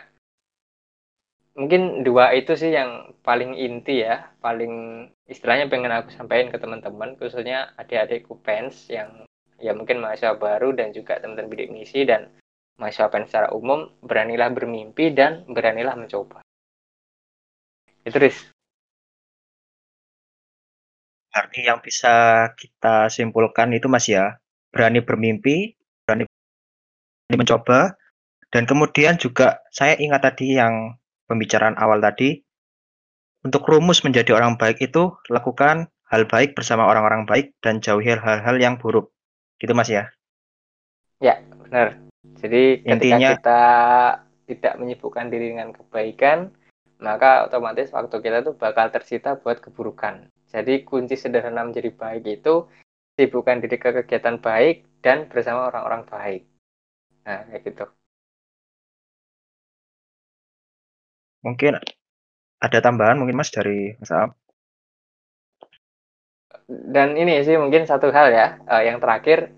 mungkin 1.59 2.07
dua 2.07 2.31
itu 2.39 2.55
sih 2.55 2.71
yang 2.71 3.19
paling 3.27 3.59
inti 3.59 4.07
ya 4.07 4.31
paling 4.39 5.05
istilahnya 5.27 5.67
pengen 5.67 5.91
aku 5.91 6.15
sampaikan 6.15 6.55
ke 6.55 6.59
teman-teman 6.63 7.19
khususnya 7.19 7.75
adik-adikku 7.75 8.39
fans 8.47 8.87
yang 8.87 9.27
ya 9.59 9.75
mungkin 9.75 9.99
mahasiswa 9.99 10.39
baru 10.39 10.71
dan 10.71 10.95
juga 10.95 11.19
teman-teman 11.19 11.51
bidik 11.51 11.75
misi 11.75 12.07
dan 12.07 12.31
mahasiswa 12.79 13.11
fans 13.11 13.27
secara 13.27 13.51
umum 13.51 13.91
beranilah 14.07 14.55
bermimpi 14.55 15.11
dan 15.11 15.43
beranilah 15.51 15.99
mencoba. 15.99 16.47
Itu 18.07 18.23
Riz. 18.23 18.39
Berarti 21.35 21.61
yang 21.67 21.83
bisa 21.83 22.47
kita 22.55 23.11
simpulkan 23.11 23.75
itu 23.75 23.91
Mas 23.91 24.07
ya, 24.07 24.39
berani 24.71 25.03
bermimpi, 25.03 25.75
berani 26.07 26.25
mencoba, 27.35 27.99
dan 28.55 28.65
kemudian 28.65 29.19
juga 29.19 29.61
saya 29.75 29.99
ingat 29.99 30.25
tadi 30.25 30.57
yang 30.57 30.97
pembicaraan 31.29 31.77
awal 31.77 32.01
tadi, 32.01 32.41
untuk 33.47 33.69
rumus 33.69 34.03
menjadi 34.03 34.35
orang 34.35 34.59
baik 34.59 34.83
itu 34.83 35.15
lakukan 35.31 35.87
hal 36.09 36.27
baik 36.27 36.57
bersama 36.59 36.89
orang-orang 36.89 37.29
baik 37.29 37.55
dan 37.63 37.79
jauhi 37.79 38.17
hal-hal 38.17 38.57
yang 38.59 38.81
buruk. 38.81 39.13
Gitu 39.61 39.77
Mas 39.77 39.93
ya? 39.93 40.11
Ya, 41.23 41.39
benar. 41.45 42.01
Jadi 42.39 42.83
ketika 42.83 42.95
Intinya, 42.95 43.31
kita 43.37 43.63
tidak 44.49 44.75
menyibukkan 44.81 45.27
diri 45.29 45.55
dengan 45.55 45.71
kebaikan, 45.77 46.51
maka 46.99 47.47
otomatis 47.47 47.93
waktu 47.95 48.17
kita 48.19 48.43
tuh 48.43 48.55
bakal 48.59 48.91
tersita 48.91 49.39
buat 49.39 49.63
keburukan. 49.63 50.31
Jadi 50.49 50.83
kunci 50.83 51.15
sederhana 51.15 51.63
menjadi 51.63 51.93
baik 51.93 52.25
itu 52.25 52.67
sibukkan 53.19 53.61
diri 53.61 53.77
ke 53.77 53.91
kegiatan 54.03 54.41
baik 54.41 54.89
dan 55.05 55.29
bersama 55.29 55.69
orang-orang 55.69 56.03
baik. 56.09 56.43
Nah, 57.27 57.45
kayak 57.51 57.63
gitu. 57.67 57.85
Mungkin 61.43 61.79
ada 62.59 62.79
tambahan 62.83 63.19
mungkin 63.19 63.39
Mas 63.39 63.55
dari 63.55 63.95
Mas 63.99 64.11
Aam? 64.11 64.35
Dan 66.69 67.17
ini 67.17 67.41
sih 67.47 67.57
mungkin 67.57 67.89
satu 67.89 68.13
hal 68.13 68.29
ya, 68.29 68.47
uh, 68.69 68.85
yang 68.85 69.01
terakhir, 69.01 69.57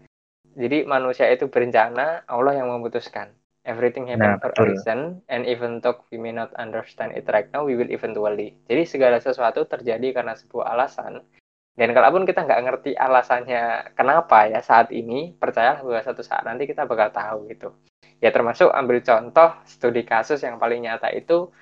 jadi 0.54 0.86
manusia 0.86 1.26
itu 1.26 1.50
berencana, 1.50 2.22
Allah 2.30 2.54
yang 2.54 2.70
memutuskan. 2.70 3.34
Everything 3.60 4.08
happen 4.08 4.24
Nah, 4.24 4.40
for 4.40 4.54
a 4.56 4.62
reason, 4.64 5.20
and 5.28 5.44
even 5.44 5.84
though 5.84 6.00
we 6.08 6.16
may 6.16 6.32
not 6.32 6.48
understand 6.56 7.12
it 7.12 7.28
right 7.28 7.50
now, 7.52 7.66
we 7.66 7.76
will 7.76 7.90
eventually. 7.92 8.56
Jadi 8.70 8.82
segala 8.88 9.20
sesuatu 9.20 9.68
terjadi 9.68 10.16
karena 10.16 10.32
sebuah 10.32 10.72
alasan. 10.72 11.20
Dan 11.76 11.92
kalaupun 11.92 12.24
kita 12.24 12.46
nggak 12.46 12.62
ngerti 12.66 12.90
alasannya 12.96 13.94
kenapa 13.94 14.48
ya 14.48 14.64
saat 14.64 14.88
ini, 14.94 15.36
percayalah 15.36 15.84
bahwa 15.84 16.00
satu 16.00 16.24
saat 16.24 16.46
nanti 16.46 16.64
kita 16.64 16.88
bakal 16.88 17.12
tahu 17.12 17.38
gitu. 17.52 17.68
Ya 18.20 18.32
termasuk 18.32 18.72
ambil 18.72 19.00
contoh 19.04 19.54
studi 19.68 20.08
kasus 20.08 20.40
yang 20.40 20.56
paling 20.60 20.84
nyata 20.84 21.12
itu 21.12 21.52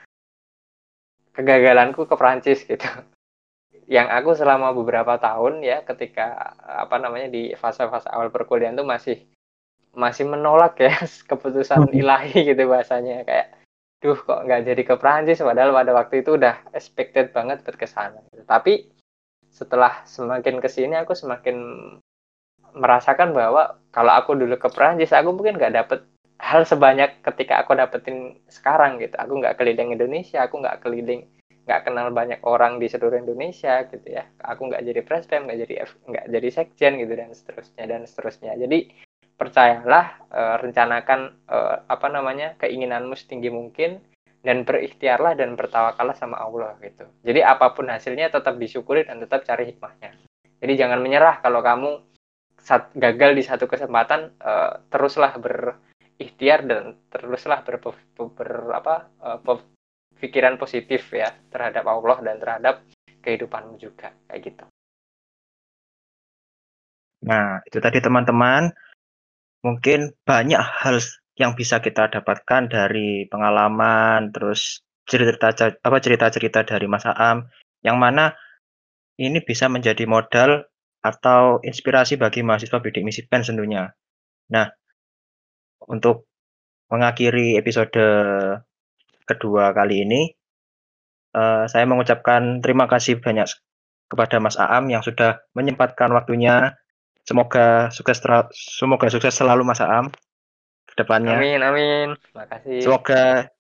kegagalanku 1.39 2.11
ke 2.11 2.15
Prancis 2.19 2.67
gitu. 2.67 2.91
Yang 3.87 4.09
aku 4.11 4.31
selama 4.35 4.75
beberapa 4.75 5.15
tahun 5.23 5.63
ya 5.63 5.87
ketika 5.87 6.59
apa 6.67 6.99
namanya 6.99 7.31
di 7.31 7.55
fase-fase 7.55 8.11
awal 8.11 8.35
perkuliahan 8.35 8.75
tuh 8.75 8.85
masih 8.85 9.23
masih 9.95 10.27
menolak 10.27 10.77
ya 10.83 10.93
keputusan 11.31 11.95
ilahi 11.95 12.43
gitu 12.43 12.67
bahasanya 12.67 13.23
kayak 13.23 13.55
duh 13.99 14.15
kok 14.15 14.47
nggak 14.47 14.63
jadi 14.63 14.83
ke 14.87 14.95
Prancis 14.95 15.43
padahal 15.43 15.75
pada 15.75 15.91
waktu 15.91 16.23
itu 16.23 16.39
udah 16.39 16.71
expected 16.71 17.35
banget 17.35 17.67
buat 17.67 17.75
ke 17.75 17.87
sana 17.91 18.23
gitu. 18.31 18.47
tapi 18.47 18.95
setelah 19.51 20.07
semakin 20.07 20.63
ke 20.63 20.71
sini 20.71 20.95
aku 21.03 21.19
semakin 21.19 21.57
merasakan 22.79 23.35
bahwa 23.35 23.83
kalau 23.91 24.15
aku 24.15 24.39
dulu 24.39 24.55
ke 24.55 24.71
Prancis 24.71 25.11
aku 25.11 25.35
mungkin 25.35 25.59
nggak 25.59 25.75
dapet 25.75 26.01
hal 26.39 26.63
sebanyak 26.63 27.21
ketika 27.23 27.61
aku 27.63 27.75
dapetin 27.75 28.39
sekarang 28.47 29.03
gitu. 29.03 29.15
Aku 29.19 29.43
nggak 29.43 29.59
keliling 29.59 29.95
Indonesia 29.95 30.47
aku 30.47 30.63
nggak 30.63 30.81
keliling 30.81 31.27
nggak 31.69 31.85
kenal 31.85 32.09
banyak 32.09 32.41
orang 32.49 32.81
di 32.81 32.89
seluruh 32.89 33.21
Indonesia 33.21 33.85
gitu 33.91 34.07
ya. 34.09 34.25
Aku 34.41 34.73
nggak 34.73 34.81
jadi 34.87 35.01
presiden 35.05 35.45
nggak 35.45 35.59
jadi 35.69 35.75
nggak 35.85 36.27
jadi 36.33 36.49
sekjen 36.49 36.93
gitu 37.03 37.13
dan 37.13 37.31
seterusnya 37.35 37.85
dan 37.85 38.01
seterusnya. 38.09 38.53
Jadi 38.57 38.89
percayalah 39.39 40.07
uh, 40.33 40.57
rencanakan 40.59 41.21
uh, 41.47 41.87
apa 41.87 42.07
namanya 42.11 42.59
keinginanmu 42.59 43.15
setinggi 43.15 43.53
mungkin 43.53 44.03
dan 44.43 44.63
berikhtiarlah 44.65 45.37
dan 45.39 45.55
bertawakallah 45.55 46.17
sama 46.17 46.41
Allah 46.41 46.75
gitu. 46.83 47.07
Jadi 47.23 47.45
apa 47.45 47.75
pun 47.75 47.91
hasilnya 47.91 48.33
tetap 48.33 48.57
disyukuri 48.57 49.05
dan 49.05 49.23
tetap 49.23 49.45
cari 49.45 49.75
hikmahnya. 49.75 50.15
Jadi 50.59 50.73
jangan 50.75 50.99
menyerah 50.99 51.39
kalau 51.39 51.63
kamu 51.63 52.03
saat 52.59 52.91
gagal 52.99 53.39
di 53.39 53.43
satu 53.47 53.71
kesempatan 53.71 54.35
uh, 54.43 54.83
teruslah 54.91 55.37
berikhtiar 56.19 56.67
dan 56.67 56.99
teruslah 57.15 57.63
ber, 57.63 57.79
ber, 57.79 57.95
ber 58.35 58.51
apa 58.75 58.95
uh, 59.23 59.39
pikiran 60.19 60.59
positif 60.59 61.15
ya 61.15 61.31
terhadap 61.49 61.87
Allah 61.87 62.19
dan 62.27 62.37
terhadap 62.43 62.83
kehidupanmu 63.23 63.79
juga 63.79 64.11
kayak 64.27 64.43
gitu. 64.43 64.65
Nah, 67.23 67.63
itu 67.63 67.79
tadi 67.79 68.03
teman-teman 68.03 68.75
mungkin 69.63 70.11
banyak 70.27 70.59
hal 70.59 70.99
yang 71.39 71.55
bisa 71.55 71.79
kita 71.79 72.11
dapatkan 72.11 72.67
dari 72.67 73.31
pengalaman 73.31 74.35
terus 74.35 74.83
cerita 75.07 75.55
apa 75.55 75.99
cerita-cerita 76.03 76.67
dari 76.67 76.91
Mas 76.91 77.07
Aam 77.07 77.47
yang 77.87 77.99
mana 77.99 78.35
ini 79.19 79.39
bisa 79.43 79.71
menjadi 79.71 80.03
modal 80.07 80.67
atau 81.03 81.63
inspirasi 81.63 82.19
bagi 82.19 82.43
mahasiswa 82.43 82.79
bidik 82.83 83.07
misi 83.07 83.23
pen 83.27 83.47
tentunya. 83.47 83.91
Nah, 84.51 84.67
untuk 85.89 86.29
mengakhiri 86.93 87.57
episode 87.57 87.97
kedua 89.29 89.73
kali 89.77 90.05
ini 90.05 90.21
uh, 91.37 91.69
saya 91.69 91.85
mengucapkan 91.85 92.65
terima 92.65 92.89
kasih 92.89 93.21
banyak 93.21 93.49
kepada 94.09 94.41
Mas 94.41 94.57
Aam 94.57 94.89
yang 94.89 95.05
sudah 95.05 95.45
menyempatkan 95.53 96.09
waktunya 96.13 96.79
Semoga 97.29 97.93
sukses 97.93 98.25
semoga 98.57 99.13
sukses 99.13 99.37
selalu 99.37 99.61
Mas 99.61 99.85
Aam 99.85 100.09
ke 100.89 100.95
depannya. 100.97 101.37
Amin, 101.37 101.61
amin. 101.61 102.17
Makasih. 102.33 102.81
Semoga 102.81 103.53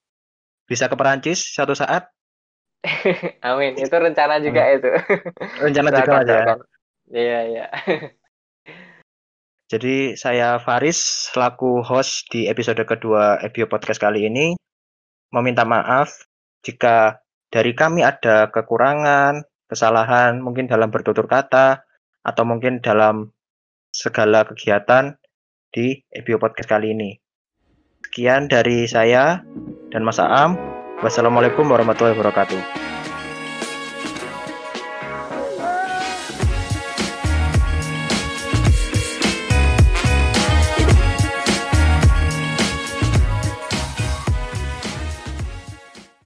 bisa 0.64 0.88
ke 0.88 0.96
Perancis 0.96 1.52
suatu 1.52 1.76
saat. 1.76 2.08
amin. 3.44 3.76
Itu 3.76 3.92
rencana 3.92 4.40
juga 4.40 4.64
hmm. 4.64 4.76
itu. 4.80 4.90
Rencana 5.60 5.88
juga 5.92 6.16
ya. 6.24 6.56
Iya, 7.12 7.38
iya. 7.44 7.66
Jadi 9.68 10.16
saya 10.16 10.56
Faris 10.56 11.28
selaku 11.28 11.84
host 11.84 12.32
di 12.32 12.48
episode 12.48 12.80
kedua 12.88 13.36
Ebio 13.44 13.68
Podcast 13.68 14.00
kali 14.00 14.24
ini 14.24 14.56
meminta 15.28 15.68
maaf 15.68 16.24
jika 16.64 17.20
dari 17.52 17.76
kami 17.76 18.00
ada 18.00 18.48
kekurangan, 18.48 19.44
kesalahan 19.68 20.40
mungkin 20.40 20.72
dalam 20.72 20.88
bertutur 20.88 21.28
kata 21.28 21.84
atau 22.24 22.44
mungkin 22.48 22.80
dalam 22.80 23.28
segala 23.92 24.48
kegiatan 24.48 25.20
di 25.68 26.00
EBO 26.16 26.40
Podcast 26.40 26.72
kali 26.72 26.96
ini. 26.96 27.20
Sekian 28.08 28.48
dari 28.48 28.88
saya 28.88 29.44
dan 29.92 30.00
Mas 30.00 30.16
Aam. 30.16 30.56
Wassalamualaikum 31.04 31.68
warahmatullahi 31.68 32.16
wabarakatuh. 32.16 32.87